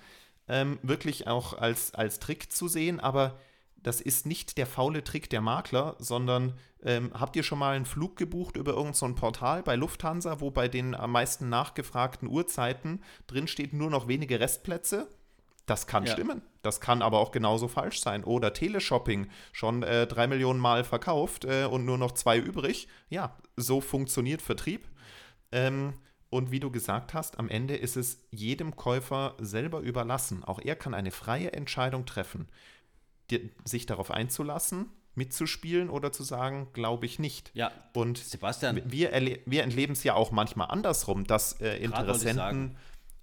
ähm, 0.48 0.80
wirklich 0.82 1.28
auch 1.28 1.54
als, 1.54 1.94
als 1.94 2.20
Trick 2.20 2.52
zu 2.52 2.68
sehen, 2.68 3.00
aber 3.00 3.40
das 3.78 4.02
ist 4.02 4.26
nicht 4.26 4.58
der 4.58 4.68
faule 4.68 5.04
Trick 5.04 5.30
der 5.30 5.42
Makler, 5.42 5.96
sondern 6.00 6.54
ähm, 6.84 7.12
habt 7.14 7.36
ihr 7.36 7.44
schon 7.44 7.60
mal 7.60 7.76
einen 7.76 7.86
Flug 7.86 8.16
gebucht 8.16 8.58
über 8.58 8.72
irgendein 8.72 8.94
so 8.94 9.16
Portal 9.16 9.64
bei 9.64 9.76
Lufthansa, 9.76 10.40
wo 10.40 10.52
bei 10.52 10.68
den 10.68 10.94
am 10.94 11.12
meisten 11.12 11.50
nachgefragten 11.50 12.28
Uhrzeiten 12.28 13.02
drinsteht 13.28 13.74
nur 13.74 13.90
noch 13.90 14.08
wenige 14.08 14.40
Restplätze? 14.40 15.08
Das 15.66 15.88
kann 15.88 16.06
ja. 16.06 16.14
stimmen. 16.14 16.42
Das 16.62 16.82
kann 16.82 17.02
aber 17.02 17.20
auch 17.20 17.32
genauso 17.32 17.68
falsch 17.68 18.02
sein. 18.02 18.24
Oder 18.24 18.54
Teleshopping, 18.54 19.30
schon 19.52 19.84
äh, 19.84 20.08
drei 20.08 20.28
Millionen 20.28 20.60
Mal 20.60 20.84
verkauft 20.84 21.46
äh, 21.46 21.66
und 21.66 21.86
nur 21.86 21.98
noch 21.98 22.12
zwei 22.12 22.38
übrig. 22.38 22.88
Ja, 23.10 23.38
so 23.56 23.82
funktioniert 23.82 24.42
Vertrieb. 24.42 24.88
Ähm, 25.52 25.94
und 26.30 26.52
wie 26.52 26.60
du 26.60 26.72
gesagt 26.72 27.14
hast, 27.14 27.40
am 27.40 27.50
Ende 27.50 27.76
ist 27.76 27.98
es 27.98 28.20
jedem 28.32 28.76
Käufer 28.76 29.36
selber 29.40 29.80
überlassen. 29.80 30.44
Auch 30.44 30.60
er 30.60 30.76
kann 30.76 30.94
eine 30.94 31.12
freie 31.12 31.52
Entscheidung 31.52 32.06
treffen 32.06 32.48
sich 33.66 33.86
darauf 33.86 34.12
einzulassen, 34.12 34.90
mitzuspielen 35.16 35.90
oder 35.90 36.12
zu 36.12 36.24
sagen, 36.24 36.70
glaube 36.74 37.06
ich 37.06 37.20
nicht. 37.20 37.52
Ja. 37.54 37.72
Und 37.94 38.18
Sebastian. 38.18 38.82
Wir, 38.86 39.12
wir 39.46 39.64
entleben 39.64 39.94
es 39.94 40.04
ja 40.04 40.16
auch 40.16 40.32
manchmal 40.32 40.70
andersrum, 40.70 41.26
dass 41.26 41.60
äh, 41.62 41.78
Interessenten 41.78 42.78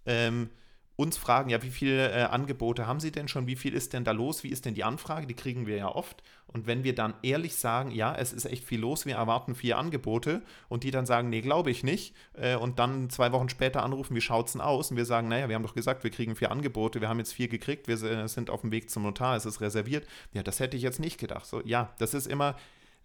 ähm, 0.07 0.51
uns 0.99 1.17
fragen, 1.17 1.49
ja, 1.49 1.63
wie 1.63 1.71
viele 1.71 2.11
äh, 2.11 2.23
Angebote 2.25 2.89
haben 2.89 2.99
Sie 2.99 3.13
denn 3.13 3.29
schon? 3.29 3.47
Wie 3.47 3.55
viel 3.55 3.73
ist 3.73 3.93
denn 3.93 4.03
da 4.03 4.11
los? 4.11 4.43
Wie 4.43 4.49
ist 4.49 4.65
denn 4.65 4.75
die 4.75 4.83
Anfrage? 4.83 5.29
Die 5.29 5.35
kriegen 5.35 5.65
wir 5.69 5.77
ja 5.77 5.95
oft. 5.95 6.25
Und 6.49 6.67
wenn 6.67 6.83
wir 6.83 6.93
dann 6.93 7.15
ehrlich 7.23 7.55
sagen, 7.55 7.93
ja, 7.93 8.13
es 8.17 8.33
ist 8.33 8.47
echt 8.47 8.65
viel 8.65 8.81
los, 8.81 9.07
wir 9.07 9.15
erwarten 9.15 9.55
vier 9.55 9.79
Angebote 9.79 10.43
und 10.69 10.83
die 10.83 10.91
dann 10.91 11.07
sagen, 11.07 11.31
nee, 11.31 11.41
glaube 11.41 11.71
ich 11.71 11.85
nicht, 11.85 12.17
äh, 12.33 12.57
und 12.57 12.81
dann 12.81 13.11
zwei 13.11 13.31
Wochen 13.31 13.49
später 13.49 13.85
anrufen, 13.85 14.17
wie 14.17 14.21
schaut 14.21 14.49
es 14.49 14.55
denn 14.55 14.61
aus? 14.61 14.91
Und 14.91 14.97
wir 14.97 15.05
sagen, 15.05 15.29
naja, 15.29 15.49
wir 15.49 15.55
haben 15.55 15.63
doch 15.63 15.75
gesagt, 15.77 16.03
wir 16.03 16.11
kriegen 16.11 16.35
vier 16.35 16.51
Angebote, 16.51 17.01
wir 17.01 17.09
haben 17.09 17.21
jetzt 17.21 17.33
vier 17.33 17.47
gekriegt, 17.47 17.87
wir 17.87 18.27
sind 18.27 18.51
auf 18.51 18.63
dem 18.63 18.73
Weg 18.73 18.91
zum 18.91 19.05
Notar, 19.05 19.37
es 19.37 19.47
ist 19.47 19.61
reserviert. 19.61 20.05
Ja, 20.33 20.43
das 20.43 20.59
hätte 20.59 20.77
ich 20.77 20.83
jetzt 20.83 20.99
nicht 20.99 21.19
gedacht. 21.21 21.47
So, 21.47 21.63
ja, 21.65 21.95
das 21.99 22.13
ist 22.13 22.27
immer, 22.27 22.57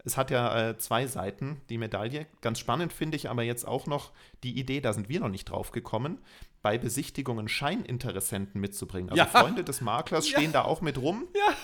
es 0.04 0.18
hat 0.18 0.32
ja 0.32 0.70
äh, 0.70 0.78
zwei 0.80 1.06
Seiten, 1.06 1.62
die 1.70 1.78
Medaille. 1.78 2.26
Ganz 2.42 2.58
spannend 2.58 2.92
finde 2.92 3.18
ich 3.18 3.30
aber 3.30 3.44
jetzt 3.44 3.68
auch 3.68 3.86
noch 3.86 4.14
die 4.44 4.58
Idee, 4.58 4.82
da 4.82 4.94
sind 4.94 5.10
wir 5.10 5.20
noch 5.20 5.30
nicht 5.30 5.46
drauf 5.46 5.72
gekommen, 5.72 6.18
bei 6.64 6.80
Besichtigungen 6.80 7.48
Scheininteressenten 7.48 8.60
mitzubringen. 8.60 9.12
Also 9.12 9.22
ja. 9.22 9.28
Freunde 9.28 9.64
des 9.64 9.82
Maklers 9.82 10.28
stehen 10.30 10.46
ja. 10.46 10.52
da 10.52 10.62
auch 10.64 10.82
mit 10.82 10.98
rum. 10.98 11.28
Ja. 11.36 11.56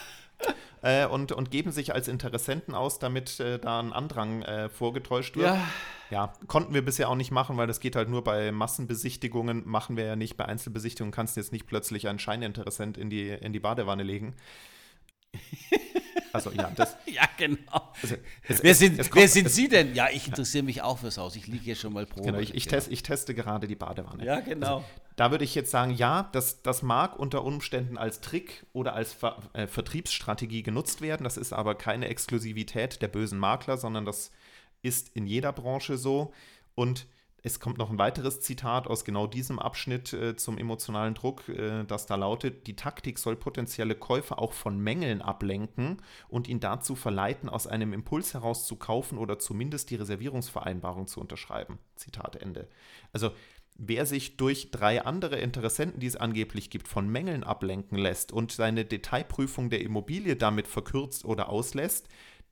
Äh, 0.81 1.07
und, 1.07 1.31
und 1.31 1.51
geben 1.51 1.71
sich 1.71 1.93
als 1.93 2.07
Interessenten 2.07 2.73
aus, 2.73 2.99
damit 2.99 3.39
äh, 3.39 3.59
da 3.59 3.79
ein 3.79 3.91
Andrang 3.91 4.43
äh, 4.43 4.69
vorgetäuscht 4.69 5.35
wird. 5.35 5.47
Ja. 5.47 5.67
ja, 6.09 6.33
konnten 6.47 6.73
wir 6.73 6.83
bisher 6.85 7.09
auch 7.09 7.15
nicht 7.15 7.31
machen, 7.31 7.57
weil 7.57 7.67
das 7.67 7.81
geht 7.81 7.97
halt 7.97 8.07
nur 8.07 8.23
bei 8.23 8.51
Massenbesichtigungen, 8.51 9.67
machen 9.67 9.97
wir 9.97 10.05
ja 10.05 10.15
nicht. 10.15 10.37
Bei 10.37 10.45
Einzelbesichtigungen 10.45 11.11
kannst 11.11 11.35
du 11.35 11.41
jetzt 11.41 11.51
nicht 11.51 11.67
plötzlich 11.67 12.07
einen 12.07 12.19
Scheininteressent 12.19 12.97
in 12.97 13.09
die, 13.09 13.27
in 13.29 13.51
die 13.51 13.59
Badewanne 13.59 14.03
legen. 14.03 14.35
Also 16.33 16.51
ja, 16.51 16.71
das. 16.75 16.95
ja, 17.05 17.23
genau. 17.37 17.91
Also, 18.01 18.15
es, 18.47 18.63
wer, 18.63 18.75
sind, 18.75 18.99
es, 18.99 19.13
wer 19.13 19.27
sind 19.27 19.49
Sie 19.49 19.67
denn? 19.67 19.95
Ja, 19.95 20.09
ich 20.11 20.27
interessiere 20.27 20.63
mich 20.63 20.81
auch 20.81 20.99
fürs 20.99 21.17
Haus. 21.17 21.35
Ich 21.35 21.47
liege 21.47 21.63
hier 21.63 21.75
schon 21.75 21.93
mal 21.93 22.05
pro. 22.05 22.21
Genau, 22.21 22.39
ich, 22.39 22.53
ich, 22.55 22.65
genau. 22.65 22.77
test, 22.77 22.91
ich 22.91 23.03
teste 23.03 23.33
gerade 23.33 23.67
die 23.67 23.75
Badewanne. 23.75 24.25
Ja, 24.25 24.39
genau. 24.39 24.77
Also, 24.77 24.85
da 25.15 25.31
würde 25.31 25.43
ich 25.43 25.55
jetzt 25.55 25.71
sagen, 25.71 25.91
ja, 25.91 26.29
das, 26.31 26.61
das 26.61 26.81
mag 26.81 27.19
unter 27.19 27.43
Umständen 27.43 27.97
als 27.97 28.21
Trick 28.21 28.65
oder 28.73 28.93
als 28.93 29.13
Ver, 29.13 29.37
äh, 29.53 29.67
Vertriebsstrategie 29.67 30.63
genutzt 30.63 31.01
werden. 31.01 31.23
Das 31.23 31.37
ist 31.37 31.51
aber 31.51 31.75
keine 31.75 32.07
Exklusivität 32.07 33.01
der 33.01 33.09
bösen 33.09 33.37
Makler, 33.37 33.77
sondern 33.77 34.05
das 34.05 34.31
ist 34.81 35.09
in 35.15 35.25
jeder 35.27 35.51
Branche 35.51 35.97
so. 35.97 36.33
Und 36.75 37.05
es 37.43 37.59
kommt 37.59 37.77
noch 37.77 37.89
ein 37.89 37.97
weiteres 37.97 38.41
Zitat 38.41 38.87
aus 38.87 39.05
genau 39.05 39.27
diesem 39.27 39.59
Abschnitt 39.59 40.13
äh, 40.13 40.35
zum 40.35 40.57
emotionalen 40.57 41.13
Druck, 41.13 41.47
äh, 41.49 41.83
das 41.85 42.05
da 42.05 42.15
lautet, 42.15 42.67
die 42.67 42.75
Taktik 42.75 43.19
soll 43.19 43.35
potenzielle 43.35 43.95
Käufer 43.95 44.39
auch 44.39 44.53
von 44.53 44.79
Mängeln 44.79 45.21
ablenken 45.21 46.01
und 46.27 46.47
ihn 46.47 46.59
dazu 46.59 46.95
verleiten, 46.95 47.49
aus 47.49 47.67
einem 47.67 47.93
Impuls 47.93 48.33
heraus 48.33 48.65
zu 48.65 48.75
kaufen 48.75 49.17
oder 49.17 49.39
zumindest 49.39 49.89
die 49.89 49.95
Reservierungsvereinbarung 49.95 51.07
zu 51.07 51.21
unterschreiben. 51.21 51.79
Zitat 51.95 52.35
Ende. 52.35 52.67
Also 53.13 53.31
wer 53.77 54.05
sich 54.05 54.37
durch 54.37 54.71
drei 54.71 55.05
andere 55.05 55.37
Interessenten, 55.37 55.99
die 55.99 56.07
es 56.07 56.17
angeblich 56.17 56.69
gibt, 56.69 56.87
von 56.87 57.07
Mängeln 57.07 57.43
ablenken 57.43 57.97
lässt 57.97 58.31
und 58.31 58.51
seine 58.51 58.85
Detailprüfung 58.85 59.69
der 59.69 59.81
Immobilie 59.81 60.35
damit 60.35 60.67
verkürzt 60.67 61.23
oder 61.23 61.49
auslässt, 61.49 62.07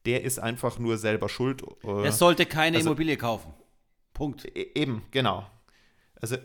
der 0.05 0.23
ist 0.23 0.39
einfach 0.39 0.79
nur 0.79 0.97
selber 0.97 1.27
schuld. 1.27 1.63
Äh, 1.83 2.05
er 2.05 2.11
sollte 2.13 2.45
keine 2.45 2.77
also, 2.77 2.89
Immobilie 2.89 3.17
kaufen. 3.17 3.53
Punkt. 4.17 4.45
E-, 4.45 4.71
eben, 4.73 5.03
genau. 5.11 5.45
Also 6.19 6.37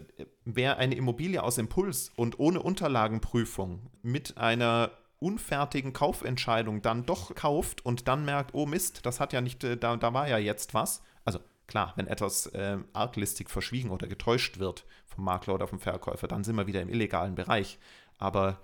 wer 0.44 0.76
eine 0.76 0.94
Immobilie 0.94 1.42
aus 1.42 1.56
Impuls 1.56 2.12
und 2.14 2.38
ohne 2.38 2.62
Unterlagenprüfung 2.62 3.90
mit 4.02 4.36
einer 4.36 4.90
unfertigen 5.18 5.94
Kaufentscheidung 5.94 6.82
dann 6.82 7.06
doch 7.06 7.34
kauft 7.34 7.84
und 7.84 8.08
dann 8.08 8.24
merkt, 8.24 8.54
oh 8.54 8.66
Mist, 8.66 9.06
das 9.06 9.20
hat 9.20 9.32
ja 9.32 9.40
nicht, 9.40 9.64
äh, 9.64 9.76
da, 9.76 9.96
da 9.96 10.12
war 10.12 10.28
ja 10.28 10.36
jetzt 10.36 10.74
was. 10.74 11.02
Also 11.24 11.38
klar, 11.66 11.94
wenn 11.96 12.06
etwas 12.06 12.46
äh, 12.48 12.78
arglistig 12.92 13.48
verschwiegen 13.48 13.90
oder 13.90 14.06
getäuscht 14.06 14.58
wird 14.58 14.84
vom 15.06 15.24
Makler 15.24 15.54
oder 15.54 15.66
vom 15.66 15.78
Verkäufer, 15.78 16.28
dann 16.28 16.44
sind 16.44 16.56
wir 16.56 16.66
wieder 16.66 16.82
im 16.82 16.90
illegalen 16.90 17.34
Bereich. 17.34 17.78
Aber 18.18 18.60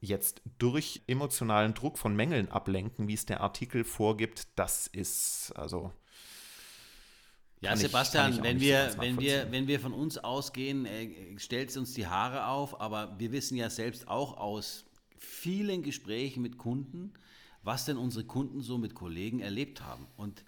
jetzt 0.00 0.40
durch 0.58 1.02
emotionalen 1.06 1.74
Druck 1.74 1.98
von 1.98 2.16
Mängeln 2.16 2.50
ablenken, 2.50 3.08
wie 3.08 3.14
es 3.14 3.26
der 3.26 3.42
Artikel 3.42 3.84
vorgibt, 3.84 4.48
das 4.56 4.86
ist 4.86 5.52
also 5.56 5.92
ja, 7.60 7.70
kann 7.70 7.78
Sebastian, 7.78 8.32
ich, 8.32 8.42
wenn, 8.42 8.60
wir, 8.60 8.90
so 8.90 9.00
wenn, 9.00 9.18
wir, 9.18 9.50
wenn 9.50 9.66
wir 9.66 9.80
von 9.80 9.92
uns 9.92 10.18
ausgehen, 10.18 10.86
äh, 10.86 11.38
stellt 11.38 11.70
es 11.70 11.76
uns 11.76 11.92
die 11.94 12.06
Haare 12.06 12.46
auf, 12.46 12.80
aber 12.80 13.18
wir 13.18 13.32
wissen 13.32 13.56
ja 13.56 13.68
selbst 13.68 14.08
auch 14.08 14.36
aus 14.36 14.84
vielen 15.18 15.82
Gesprächen 15.82 16.42
mit 16.42 16.58
Kunden, 16.58 17.12
was 17.62 17.84
denn 17.84 17.96
unsere 17.96 18.24
Kunden 18.24 18.60
so 18.60 18.78
mit 18.78 18.94
Kollegen 18.94 19.40
erlebt 19.40 19.82
haben. 19.82 20.06
Und 20.16 20.44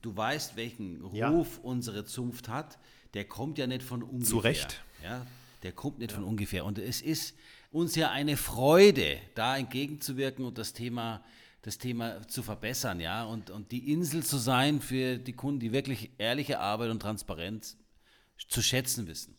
du 0.00 0.16
weißt, 0.16 0.56
welchen 0.56 1.00
Ruf 1.02 1.14
ja. 1.14 1.62
unsere 1.62 2.04
Zunft 2.04 2.48
hat, 2.48 2.78
der 3.14 3.24
kommt 3.24 3.58
ja 3.58 3.66
nicht 3.66 3.82
von 3.82 4.02
ungefähr. 4.02 4.28
Zu 4.28 4.38
Recht. 4.38 4.84
Ja, 5.02 5.26
der 5.62 5.72
kommt 5.72 5.98
nicht 5.98 6.10
ja. 6.10 6.16
von 6.16 6.24
ungefähr. 6.24 6.64
Und 6.64 6.78
es 6.78 7.02
ist 7.02 7.36
uns 7.70 7.94
ja 7.94 8.10
eine 8.10 8.36
Freude, 8.36 9.18
da 9.34 9.56
entgegenzuwirken 9.56 10.44
und 10.44 10.58
das 10.58 10.72
Thema 10.72 11.24
das 11.62 11.78
Thema 11.78 12.26
zu 12.26 12.42
verbessern, 12.42 13.00
ja, 13.00 13.24
und, 13.24 13.50
und 13.50 13.70
die 13.70 13.92
Insel 13.92 14.22
zu 14.24 14.36
sein 14.36 14.80
für 14.80 15.16
die 15.16 15.32
Kunden, 15.32 15.60
die 15.60 15.72
wirklich 15.72 16.10
ehrliche 16.18 16.58
Arbeit 16.58 16.90
und 16.90 17.00
Transparenz 17.00 17.78
zu 18.48 18.62
schätzen 18.62 19.06
wissen. 19.06 19.36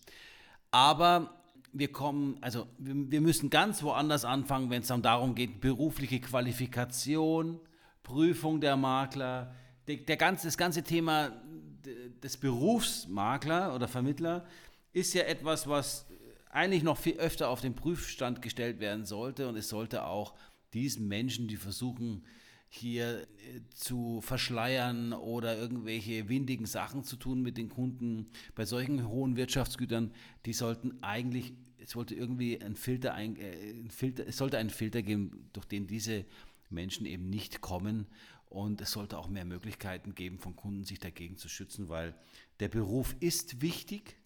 Aber 0.71 1.43
wir 1.73 1.91
kommen, 1.91 2.37
also 2.41 2.67
wir, 2.77 3.19
müssen 3.19 3.49
ganz 3.49 3.83
woanders 3.83 4.25
anfangen, 4.25 4.69
wenn 4.69 4.83
es 4.83 4.87
dann 4.87 5.01
darum 5.01 5.35
geht, 5.35 5.59
berufliche 5.59 6.21
Qualifikation, 6.21 7.59
Prüfung 8.03 8.61
der 8.61 8.77
Makler, 8.77 9.53
der, 9.87 9.97
der 9.97 10.17
ganze, 10.17 10.47
das 10.47 10.57
ganze 10.57 10.83
Thema 10.83 11.31
des 12.21 12.37
Berufsmakler 12.37 13.75
oder 13.75 13.87
Vermittler 13.87 14.45
ist 14.93 15.13
ja 15.13 15.23
etwas, 15.23 15.67
was 15.67 16.05
eigentlich 16.49 16.83
noch 16.83 16.97
viel 16.97 17.17
öfter 17.17 17.49
auf 17.49 17.59
den 17.59 17.75
Prüfstand 17.75 18.41
gestellt 18.41 18.79
werden 18.79 19.05
sollte 19.05 19.49
und 19.49 19.57
es 19.57 19.67
sollte 19.67 20.05
auch 20.05 20.33
diesen 20.73 21.07
Menschen, 21.07 21.47
die 21.47 21.57
versuchen, 21.57 22.23
hier 22.75 23.21
äh, 23.21 23.61
zu 23.69 24.19
verschleiern 24.21 25.13
oder 25.13 25.55
irgendwelche 25.57 26.27
windigen 26.27 26.65
Sachen 26.65 27.03
zu 27.03 27.17
tun 27.17 27.43
mit 27.43 27.55
den 27.57 27.69
Kunden. 27.69 28.31
Bei 28.55 28.65
solchen 28.65 29.07
hohen 29.07 29.35
Wirtschaftsgütern, 29.35 30.11
die 30.47 30.53
sollten 30.53 31.03
eigentlich, 31.03 31.53
es 31.77 31.91
sollte 31.91 32.15
irgendwie 32.15 32.59
ein 32.59 32.75
Filter, 32.75 33.13
ein, 33.13 33.35
äh, 33.35 33.71
ein 33.73 33.91
Filter, 33.91 34.27
es 34.27 34.37
sollte 34.37 34.57
einen 34.57 34.71
Filter 34.71 35.03
geben, 35.03 35.49
durch 35.53 35.67
den 35.67 35.85
diese 35.85 36.25
Menschen 36.71 37.05
eben 37.05 37.29
nicht 37.29 37.61
kommen. 37.61 38.07
Und 38.45 38.81
es 38.81 38.91
sollte 38.91 39.19
auch 39.19 39.29
mehr 39.29 39.45
Möglichkeiten 39.45 40.15
geben, 40.15 40.39
von 40.39 40.55
Kunden 40.55 40.83
sich 40.83 40.99
dagegen 40.99 41.37
zu 41.37 41.49
schützen, 41.49 41.89
weil 41.89 42.15
der 42.59 42.69
Beruf 42.69 43.15
ist 43.19 43.61
wichtig. 43.61 44.17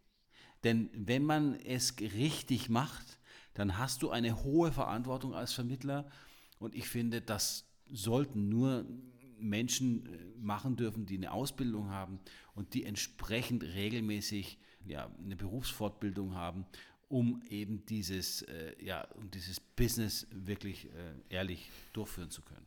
Denn 0.64 0.90
wenn 0.94 1.24
man 1.24 1.56
es 1.56 2.00
richtig 2.00 2.70
macht, 2.70 3.20
dann 3.54 3.78
hast 3.78 4.04
du 4.04 4.10
eine 4.10 4.44
hohe 4.44 4.72
Verantwortung 4.72 5.34
als 5.34 5.54
Vermittler 5.54 6.10
und 6.60 6.76
ich 6.76 6.88
finde, 6.88 7.22
das 7.22 7.65
sollten 7.91 8.50
nur 8.50 8.86
Menschen 9.39 10.06
äh, 10.06 10.39
machen 10.39 10.76
dürfen, 10.76 11.06
die 11.06 11.17
eine 11.17 11.32
Ausbildung 11.32 11.89
haben 11.89 12.20
und 12.56 12.74
die 12.74 12.84
entsprechend 12.84 13.63
regelmäßig 13.63 14.58
ja, 14.86 15.12
eine 15.24 15.36
Berufsfortbildung 15.36 16.36
haben, 16.36 16.65
um 17.10 17.41
eben 17.50 17.86
dieses, 17.86 18.41
äh, 18.43 18.74
ja, 18.84 19.08
um 19.15 19.30
dieses 19.32 19.60
Business 19.60 20.28
wirklich 20.32 20.86
äh, 20.86 21.13
ehrlich 21.30 21.70
durchführen 21.93 22.30
zu 22.30 22.41
können. 22.41 22.65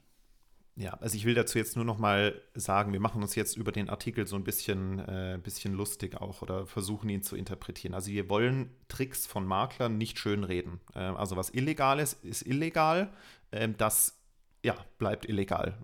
Ja, 0.80 0.94
also 0.94 1.14
ich 1.14 1.26
will 1.26 1.34
dazu 1.34 1.58
jetzt 1.58 1.76
nur 1.76 1.84
noch 1.84 1.98
mal 1.98 2.40
sagen, 2.54 2.94
wir 2.94 3.00
machen 3.00 3.20
uns 3.20 3.34
jetzt 3.34 3.54
über 3.54 3.70
den 3.70 3.90
Artikel 3.90 4.26
so 4.26 4.34
ein 4.36 4.44
bisschen, 4.44 4.98
äh, 5.00 5.38
bisschen 5.42 5.74
lustig 5.74 6.16
auch 6.18 6.40
oder 6.40 6.66
versuchen 6.66 7.10
ihn 7.10 7.22
zu 7.22 7.36
interpretieren. 7.36 7.92
Also 7.92 8.10
wir 8.10 8.30
wollen 8.30 8.70
Tricks 8.88 9.26
von 9.26 9.44
Maklern 9.44 9.98
nicht 9.98 10.18
schönreden. 10.18 10.80
Äh, 10.94 11.00
also 11.00 11.36
was 11.36 11.50
illegal 11.50 12.00
ist, 12.00 12.24
ist 12.24 12.46
illegal. 12.46 13.12
Ähm, 13.52 13.74
das 13.76 14.22
ja, 14.62 14.74
bleibt 14.96 15.28
illegal. 15.28 15.76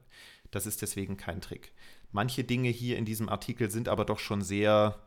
Das 0.50 0.64
ist 0.64 0.80
deswegen 0.80 1.18
kein 1.18 1.42
Trick. 1.42 1.72
Manche 2.10 2.44
Dinge 2.44 2.70
hier 2.70 2.96
in 2.96 3.04
diesem 3.04 3.28
Artikel 3.28 3.70
sind 3.70 3.90
aber 3.90 4.06
doch 4.06 4.18
schon 4.18 4.40
sehr 4.40 4.98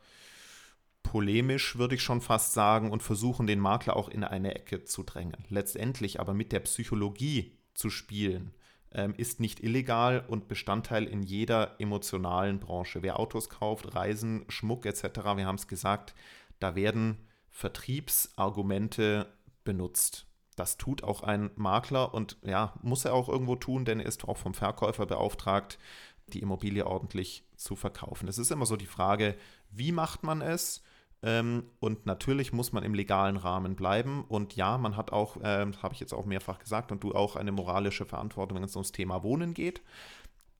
polemisch, 1.02 1.80
würde 1.80 1.95
ich 1.95 2.04
schon 2.04 2.21
fast 2.21 2.54
sagen, 2.54 2.91
und 2.91 3.02
versuchen 3.02 3.47
den 3.47 3.60
Makler 3.60 3.95
auch 3.95 4.10
in 4.10 4.23
eine 4.23 4.54
Ecke 4.54 4.84
zu 4.84 5.02
drängen. 5.02 5.47
Letztendlich 5.49 6.19
aber 6.19 6.36
mit 6.36 6.52
der 6.52 6.60
Psychologie 6.60 7.58
zu 7.73 7.89
spielen, 7.89 8.54
ähm, 8.93 9.13
ist 9.15 9.39
nicht 9.39 9.62
illegal 9.62 10.25
und 10.28 10.47
Bestandteil 10.47 11.06
in 11.06 11.23
jeder 11.23 11.80
emotionalen 11.80 12.60
Branche. 12.60 13.04
Wer 13.04 13.19
Autos 13.19 13.49
kauft, 13.49 13.95
Reisen, 13.95 14.45
Schmuck 14.49 14.86
etc., 14.86 15.04
wir 15.36 15.45
haben 15.45 15.56
es 15.56 15.67
gesagt, 15.67 16.15
da 16.60 16.75
werden 16.75 17.17
Vertriebsargumente 17.49 19.28
benutzt. 19.63 20.25
Das 20.56 20.78
tut 20.78 21.04
auch 21.04 21.23
ein 21.23 21.52
Makler 21.56 22.13
und 22.13 22.38
ja, 22.43 22.73
muss 22.82 23.06
er 23.06 23.13
auch 23.13 23.30
irgendwo 23.30 23.56
tun, 23.56 23.86
denn 23.86 23.99
er 23.99 24.06
ist 24.06 24.28
auch 24.28 24.38
vom 24.38 24.54
Verkäufer 24.54 25.06
beauftragt, 25.06 25.80
die 26.28 26.41
Immobilie 26.41 26.86
ordentlich 26.86 27.43
zu 27.56 27.75
verkaufen. 27.75 28.28
Es 28.28 28.38
ist 28.38 28.52
immer 28.52 28.65
so 28.65 28.75
die 28.75 28.86
Frage, 28.86 29.36
wie 29.71 29.91
macht 29.91 30.23
man 30.23 30.41
es? 30.41 30.84
Ähm, 31.21 31.63
und 31.79 32.05
natürlich 32.05 32.53
muss 32.53 32.71
man 32.71 32.84
im 32.84 32.93
legalen 32.93 33.38
Rahmen 33.38 33.75
bleiben. 33.75 34.23
Und 34.27 34.55
ja, 34.55 34.77
man 34.77 34.95
hat 34.95 35.12
auch, 35.12 35.38
äh, 35.38 35.71
habe 35.82 35.93
ich 35.93 35.99
jetzt 35.99 36.13
auch 36.13 36.25
mehrfach 36.25 36.60
gesagt, 36.60 36.91
und 36.91 37.03
du 37.03 37.13
auch 37.13 37.36
eine 37.36 37.51
moralische 37.51 38.05
Verantwortung, 38.05 38.58
wenn 38.58 38.63
es 38.63 38.75
ums 38.75 38.91
Thema 38.91 39.23
Wohnen 39.23 39.53
geht. 39.53 39.82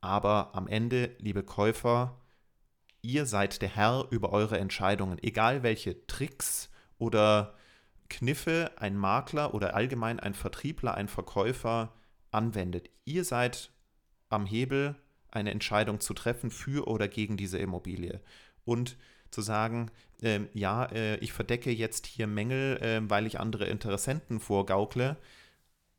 Aber 0.02 0.52
am 0.54 0.68
Ende, 0.68 1.16
liebe 1.20 1.44
Käufer, 1.44 2.16
ihr 3.02 3.26
seid 3.26 3.62
der 3.62 3.70
Herr 3.70 4.08
über 4.10 4.32
eure 4.32 4.60
Entscheidungen, 4.60 5.18
egal 5.22 5.64
welche 5.64 6.06
Tricks 6.08 6.70
oder 6.98 7.56
Kniffe 8.10 8.72
ein 8.78 8.98
Makler 8.98 9.54
oder 9.54 9.76
allgemein 9.76 10.20
ein 10.20 10.34
Vertriebler, 10.34 10.96
ein 10.96 11.08
Verkäufer 11.08 11.94
anwendet. 12.32 12.90
Ihr 13.06 13.24
seid 13.24 13.72
am 14.30 14.46
Hebel, 14.46 14.96
eine 15.32 15.52
Entscheidung 15.52 16.00
zu 16.00 16.14
treffen 16.14 16.50
für 16.50 16.88
oder 16.88 17.08
gegen 17.08 17.38
diese 17.38 17.60
Immobilie. 17.60 18.20
Und 18.66 18.98
zu 19.32 19.42
sagen, 19.42 19.92
äh, 20.22 20.42
ja, 20.54 20.86
äh, 20.86 21.18
ich 21.18 21.34
verdecke 21.34 21.72
jetzt 21.72 22.06
hier 22.08 22.28
Mängel, 22.28 22.78
äh, 22.78 23.02
weil 23.10 23.26
ich 23.26 23.40
andere 23.40 23.66
Interessenten 23.66 24.40
vorgaukle, 24.40 25.18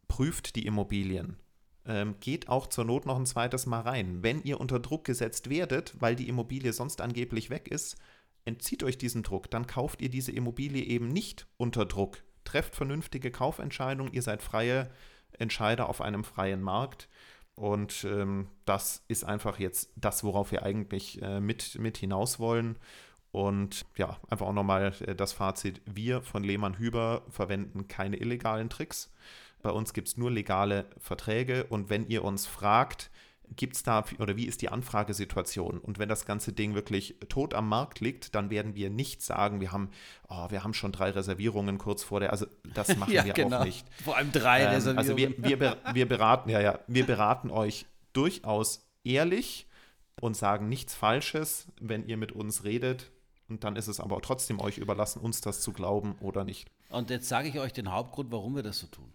prüft 0.09 0.57
die 0.57 0.67
Immobilien. 0.67 1.37
Ähm, 1.87 2.17
geht 2.21 2.49
auch 2.49 2.67
zur 2.67 2.85
Not 2.85 3.07
noch 3.07 3.17
ein 3.17 3.27
zweites 3.27 3.67
Mal 3.67 3.81
rein. 3.81 4.23
Wenn 4.23 4.43
ihr 4.43 4.61
unter 4.61 4.81
Druck 4.81 5.05
gesetzt 5.05 5.49
werdet, 5.49 5.95
weil 5.99 6.15
die 6.15 6.29
Immobilie 6.29 6.73
sonst 6.73 7.01
angeblich 7.01 7.49
weg 7.49 7.69
ist, 7.69 7.97
entzieht 8.45 8.83
euch 8.83 8.99
diesen 8.99 9.23
Druck, 9.23 9.51
dann 9.51 9.67
kauft 9.67 10.03
ihr 10.03 10.11
diese 10.11 10.33
Immobilie 10.33 10.85
eben 10.85 11.09
nicht 11.09 11.47
unter 11.57 11.87
Druck. 11.87 12.23
Trefft 12.45 12.77
vernünftige 12.77 13.31
Kaufentscheidungen, 13.31 14.13
ihr 14.13 14.23
seid 14.23 14.43
freie 14.43 14.91
Entscheider 15.39 15.89
auf 15.89 16.01
einem 16.01 16.25
freien 16.25 16.61
Markt. 16.61 17.09
Und 17.55 18.05
ähm, 18.05 18.49
das 18.65 19.05
ist 19.09 19.25
einfach 19.25 19.59
jetzt 19.59 19.91
das, 19.97 20.25
worauf 20.25 20.51
wir 20.51 20.63
eigentlich 20.63 21.21
äh, 21.23 21.41
mit, 21.41 21.79
mit 21.79 21.99
hinaus 21.99 22.39
wollen. 22.39 22.79
Und 23.33 23.87
ja, 23.97 24.19
einfach 24.29 24.47
auch 24.47 24.53
nochmal 24.53 24.93
äh, 25.07 25.15
das 25.15 25.33
Fazit. 25.33 25.81
Wir 25.87 26.23
von 26.23 26.43
Lehmann 26.43 26.79
Hüber 26.79 27.23
verwenden 27.29 27.89
keine 27.89 28.17
illegalen 28.17 28.71
Tricks. 28.71 29.13
Bei 29.63 29.71
uns 29.71 29.93
gibt 29.93 30.09
es 30.09 30.17
nur 30.17 30.31
legale 30.31 30.87
Verträge. 30.99 31.65
Und 31.65 31.91
wenn 31.91 32.07
ihr 32.07 32.25
uns 32.25 32.47
fragt, 32.47 33.11
gibt 33.57 33.77
es 33.77 33.83
da 33.83 34.05
oder 34.19 34.37
wie 34.37 34.47
ist 34.47 34.63
die 34.63 34.69
Anfragesituation? 34.69 35.79
Und 35.79 35.99
wenn 35.99 36.09
das 36.09 36.25
ganze 36.25 36.53
Ding 36.53 36.75
wirklich 36.75 37.17
tot 37.29 37.55
am 37.55 37.69
Markt 37.69 38.01
liegt, 38.01 38.35
dann 38.35 38.51
werden 38.51 38.75
wir 38.75 38.91
nicht 38.91 39.23
sagen, 39.23 39.61
wir 39.61 39.73
haben, 39.73 39.91
oh, 40.29 40.51
wir 40.51 40.65
haben 40.65 40.75
schon 40.75 40.93
drei 40.93 41.11
Reservierungen 41.11 41.79
kurz 41.79 42.03
vor 42.03 42.21
der, 42.21 42.33
also 42.33 42.47
das 42.75 42.97
machen 42.97 43.13
ja, 43.13 43.25
wir 43.25 43.33
genau. 43.33 43.61
auch 43.61 43.65
nicht. 43.65 43.87
Vor 44.05 44.17
allem 44.17 44.33
drei 44.33 44.63
ähm, 44.63 44.69
Reservierungen. 44.71 44.99
Also 44.99 45.17
wir, 45.17 45.61
wir, 45.61 45.77
wir 45.95 46.09
beraten, 46.09 46.51
ja, 46.51 46.61
ja, 46.61 46.79
wir 46.87 47.07
beraten 47.07 47.51
euch 47.51 47.87
durchaus 48.13 48.89
ehrlich 49.05 49.67
und 50.21 50.37
sagen 50.37 50.69
nichts 50.69 50.95
Falsches, 50.95 51.69
wenn 51.81 52.07
ihr 52.07 52.17
mit 52.17 52.33
uns 52.33 52.65
redet. 52.65 53.11
Und 53.51 53.65
dann 53.65 53.75
ist 53.75 53.89
es 53.89 53.99
aber 53.99 54.23
trotzdem 54.23 54.61
euch 54.61 54.79
überlassen, 54.79 55.21
uns 55.21 55.41
das 55.41 55.61
zu 55.61 55.73
glauben 55.73 56.15
oder 56.21 56.45
nicht. 56.45 56.71
Und 56.89 57.11
jetzt 57.11 57.29
sage 57.29 57.49
ich 57.49 57.59
euch 57.59 57.73
den 57.73 57.91
Hauptgrund, 57.91 58.31
warum 58.31 58.55
wir 58.55 58.63
das 58.63 58.79
so 58.79 58.87
tun. 58.87 59.13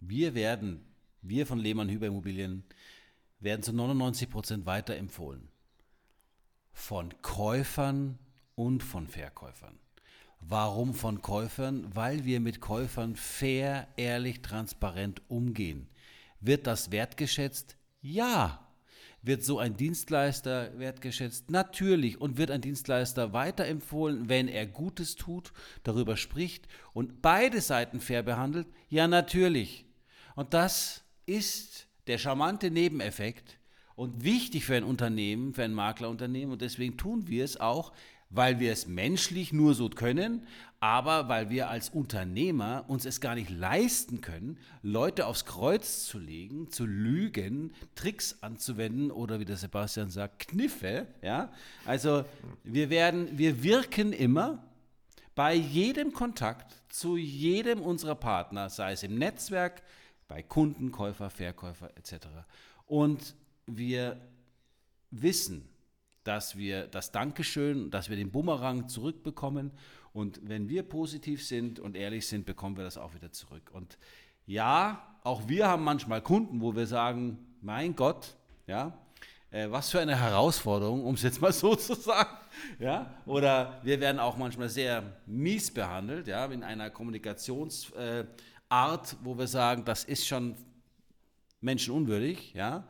Wir 0.00 0.34
werden, 0.34 0.84
wir 1.22 1.46
von 1.46 1.58
Lehmann 1.58 1.88
Hüber 1.88 2.06
Immobilien, 2.06 2.62
werden 3.40 3.62
zu 3.62 3.72
99 3.72 4.28
Prozent 4.28 4.66
weiterempfohlen. 4.66 5.48
Von 6.72 7.14
Käufern 7.22 8.18
und 8.54 8.82
von 8.82 9.08
Verkäufern. 9.08 9.78
Warum 10.40 10.94
von 10.94 11.22
Käufern? 11.22 11.86
Weil 11.94 12.24
wir 12.26 12.40
mit 12.40 12.60
Käufern 12.60 13.16
fair, 13.16 13.88
ehrlich, 13.96 14.42
transparent 14.42 15.22
umgehen. 15.28 15.88
Wird 16.40 16.66
das 16.66 16.90
wertgeschätzt? 16.90 17.76
Ja. 18.02 18.66
Wird 19.22 19.44
so 19.44 19.58
ein 19.58 19.76
Dienstleister 19.76 20.78
wertgeschätzt? 20.78 21.50
Natürlich. 21.50 22.20
Und 22.20 22.38
wird 22.38 22.50
ein 22.50 22.62
Dienstleister 22.62 23.32
weiterempfohlen, 23.32 24.28
wenn 24.28 24.48
er 24.48 24.66
Gutes 24.66 25.14
tut, 25.16 25.52
darüber 25.82 26.16
spricht 26.16 26.68
und 26.92 27.20
beide 27.20 27.60
Seiten 27.60 28.00
fair 28.00 28.22
behandelt? 28.22 28.66
Ja, 28.88 29.06
natürlich. 29.06 29.84
Und 30.36 30.54
das 30.54 31.04
ist 31.26 31.86
der 32.06 32.18
charmante 32.18 32.70
Nebeneffekt 32.70 33.58
und 33.94 34.24
wichtig 34.24 34.64
für 34.64 34.76
ein 34.76 34.84
Unternehmen, 34.84 35.52
für 35.52 35.64
ein 35.64 35.74
Maklerunternehmen. 35.74 36.52
Und 36.52 36.62
deswegen 36.62 36.96
tun 36.96 37.28
wir 37.28 37.44
es 37.44 37.60
auch 37.60 37.92
weil 38.30 38.60
wir 38.60 38.72
es 38.72 38.86
menschlich 38.86 39.52
nur 39.52 39.74
so 39.74 39.88
können, 39.88 40.46
aber 40.78 41.28
weil 41.28 41.50
wir 41.50 41.68
als 41.68 41.90
Unternehmer 41.90 42.84
uns 42.88 43.04
es 43.04 43.20
gar 43.20 43.34
nicht 43.34 43.50
leisten 43.50 44.22
können, 44.22 44.58
Leute 44.82 45.26
aufs 45.26 45.44
Kreuz 45.44 46.06
zu 46.06 46.18
legen, 46.18 46.70
zu 46.70 46.86
lügen, 46.86 47.74
Tricks 47.94 48.38
anzuwenden 48.40 49.10
oder 49.10 49.40
wie 49.40 49.44
der 49.44 49.56
Sebastian 49.56 50.10
sagt, 50.10 50.48
Kniffe. 50.48 51.06
Ja? 51.20 51.52
Also 51.84 52.24
wir 52.64 52.88
werden, 52.88 53.36
wir 53.36 53.62
wirken 53.62 54.14
immer 54.14 54.64
bei 55.34 55.54
jedem 55.54 56.12
Kontakt 56.12 56.74
zu 56.88 57.16
jedem 57.16 57.82
unserer 57.82 58.14
Partner, 58.14 58.70
sei 58.70 58.92
es 58.92 59.02
im 59.02 59.16
Netzwerk, 59.16 59.82
bei 60.28 60.42
Kunden, 60.42 60.92
Käufer, 60.92 61.28
Verkäufer 61.28 61.90
etc. 61.96 62.26
Und 62.86 63.34
wir 63.66 64.20
wissen, 65.10 65.68
dass 66.24 66.56
wir 66.56 66.86
das 66.86 67.12
Dankeschön, 67.12 67.90
dass 67.90 68.10
wir 68.10 68.16
den 68.16 68.30
Bumerang 68.30 68.88
zurückbekommen. 68.88 69.72
Und 70.12 70.40
wenn 70.42 70.68
wir 70.68 70.82
positiv 70.82 71.46
sind 71.46 71.78
und 71.78 71.96
ehrlich 71.96 72.26
sind, 72.26 72.46
bekommen 72.46 72.76
wir 72.76 72.84
das 72.84 72.98
auch 72.98 73.14
wieder 73.14 73.32
zurück. 73.32 73.70
Und 73.72 73.98
ja, 74.46 75.18
auch 75.22 75.48
wir 75.48 75.68
haben 75.68 75.84
manchmal 75.84 76.22
Kunden, 76.22 76.60
wo 76.60 76.74
wir 76.74 76.86
sagen, 76.86 77.38
mein 77.60 77.94
Gott, 77.94 78.36
ja, 78.66 78.98
äh, 79.50 79.70
was 79.70 79.90
für 79.90 80.00
eine 80.00 80.16
Herausforderung, 80.16 81.04
um 81.04 81.14
es 81.14 81.22
jetzt 81.22 81.40
mal 81.40 81.52
so 81.52 81.74
zu 81.74 81.94
sagen. 81.94 82.36
Ja? 82.78 83.14
Oder 83.26 83.80
wir 83.82 84.00
werden 84.00 84.18
auch 84.18 84.36
manchmal 84.36 84.68
sehr 84.68 85.02
mies 85.26 85.72
behandelt, 85.72 86.26
ja, 86.26 86.44
in 86.46 86.62
einer 86.62 86.90
Kommunikationsart, 86.90 88.32
äh, 88.68 89.16
wo 89.22 89.38
wir 89.38 89.46
sagen, 89.46 89.84
das 89.84 90.04
ist 90.04 90.26
schon 90.26 90.54
menschenunwürdig, 91.60 92.54
ja, 92.54 92.84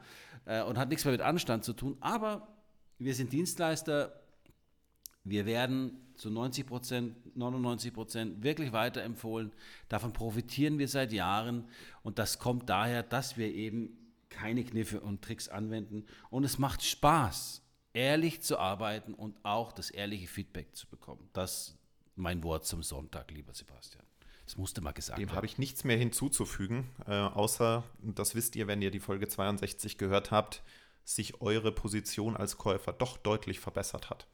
äh, 0.45 0.63
und 0.63 0.79
hat 0.79 0.89
nichts 0.89 1.05
mehr 1.05 1.13
mit 1.13 1.21
Anstand 1.21 1.65
zu 1.65 1.73
tun. 1.73 1.97
Aber 2.01 2.50
wir 3.01 3.15
sind 3.15 3.33
Dienstleister. 3.33 4.21
Wir 5.25 5.47
werden 5.47 5.99
zu 6.15 6.31
90 6.31 6.67
Prozent, 6.67 7.37
99 7.37 7.93
Prozent 7.93 8.43
wirklich 8.43 8.73
weiterempfohlen. 8.73 9.53
Davon 9.89 10.13
profitieren 10.13 10.79
wir 10.79 10.87
seit 10.87 11.13
Jahren. 11.13 11.69
Und 12.03 12.19
das 12.19 12.39
kommt 12.39 12.69
daher, 12.69 13.03
dass 13.03 13.37
wir 13.37 13.53
eben 13.53 13.97
keine 14.29 14.65
Kniffe 14.65 15.01
und 15.01 15.23
Tricks 15.23 15.49
anwenden. 15.49 16.07
Und 16.29 16.45
es 16.45 16.59
macht 16.59 16.85
Spaß, 16.85 17.63
ehrlich 17.93 18.43
zu 18.43 18.59
arbeiten 18.59 19.15
und 19.15 19.37
auch 19.45 19.73
das 19.73 19.91
ehrliche 19.91 20.29
Feedback 20.29 20.77
zu 20.77 20.87
bekommen. 20.87 21.29
Das 21.33 21.69
ist 21.69 21.79
mein 22.17 22.43
Wort 22.43 22.67
zum 22.67 22.83
Sonntag, 22.83 23.31
lieber 23.31 23.55
Sebastian. 23.55 24.05
Das 24.45 24.57
musste 24.57 24.81
mal 24.81 24.93
gesagt 24.93 25.19
Dem 25.19 25.23
werden. 25.23 25.31
Dem 25.31 25.37
habe 25.37 25.47
ich 25.47 25.59
nichts 25.59 25.85
mehr 25.85 25.97
hinzuzufügen, 25.97 26.91
äh, 27.07 27.13
außer, 27.13 27.85
das 28.03 28.35
wisst 28.35 28.57
ihr, 28.57 28.67
wenn 28.67 28.83
ihr 28.83 28.91
die 28.91 29.01
Folge 29.01 29.29
62 29.29 29.97
gehört 29.97 30.31
habt, 30.31 30.63
sich 31.15 31.41
eure 31.41 31.73
Position 31.73 32.37
als 32.37 32.57
Käufer 32.57 32.93
doch 32.93 33.17
deutlich 33.17 33.61
verbessert 33.61 34.11
hat. 34.11 34.27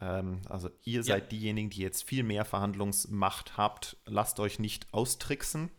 Ähm, 0.00 0.40
also 0.48 0.70
ihr 0.84 1.02
seid 1.02 1.24
ja. 1.24 1.28
diejenigen, 1.28 1.70
die 1.70 1.82
jetzt 1.82 2.02
viel 2.04 2.22
mehr 2.22 2.44
Verhandlungsmacht 2.44 3.56
habt. 3.56 3.96
Lasst 4.06 4.40
euch 4.40 4.58
nicht 4.58 4.92
austricksen, 4.92 5.70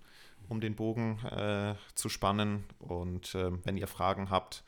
um 0.48 0.62
den 0.62 0.76
Bogen 0.76 1.20
äh, 1.26 1.76
zu 1.96 2.10
spannen. 2.10 2.66
Und 2.78 3.34
äh, 3.36 3.52
wenn 3.66 3.78
ihr 3.78 3.88
Fragen 3.88 4.30
habt, 4.30 4.64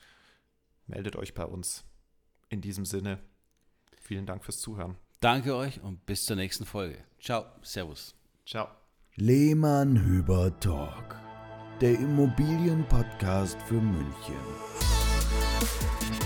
meldet 0.87 1.15
euch 1.15 1.33
bei 1.33 1.45
uns. 1.45 1.83
In 2.49 2.61
diesem 2.61 2.85
Sinne, 2.85 3.19
vielen 4.01 4.25
Dank 4.25 4.43
fürs 4.43 4.59
Zuhören. 4.59 4.97
Danke 5.19 5.55
euch 5.55 5.81
und 5.81 6.05
bis 6.05 6.25
zur 6.25 6.35
nächsten 6.35 6.65
Folge. 6.65 6.97
Ciao, 7.19 7.45
Servus. 7.61 8.15
Ciao. 8.45 8.67
Lehmann 9.15 10.03
Hüber 10.03 10.57
Talk, 10.59 11.19
der 11.79 11.93
Immobilienpodcast 11.93 13.61
für 13.61 13.79
München. 13.79 15.00
Thank 15.61 16.15
you. 16.15 16.20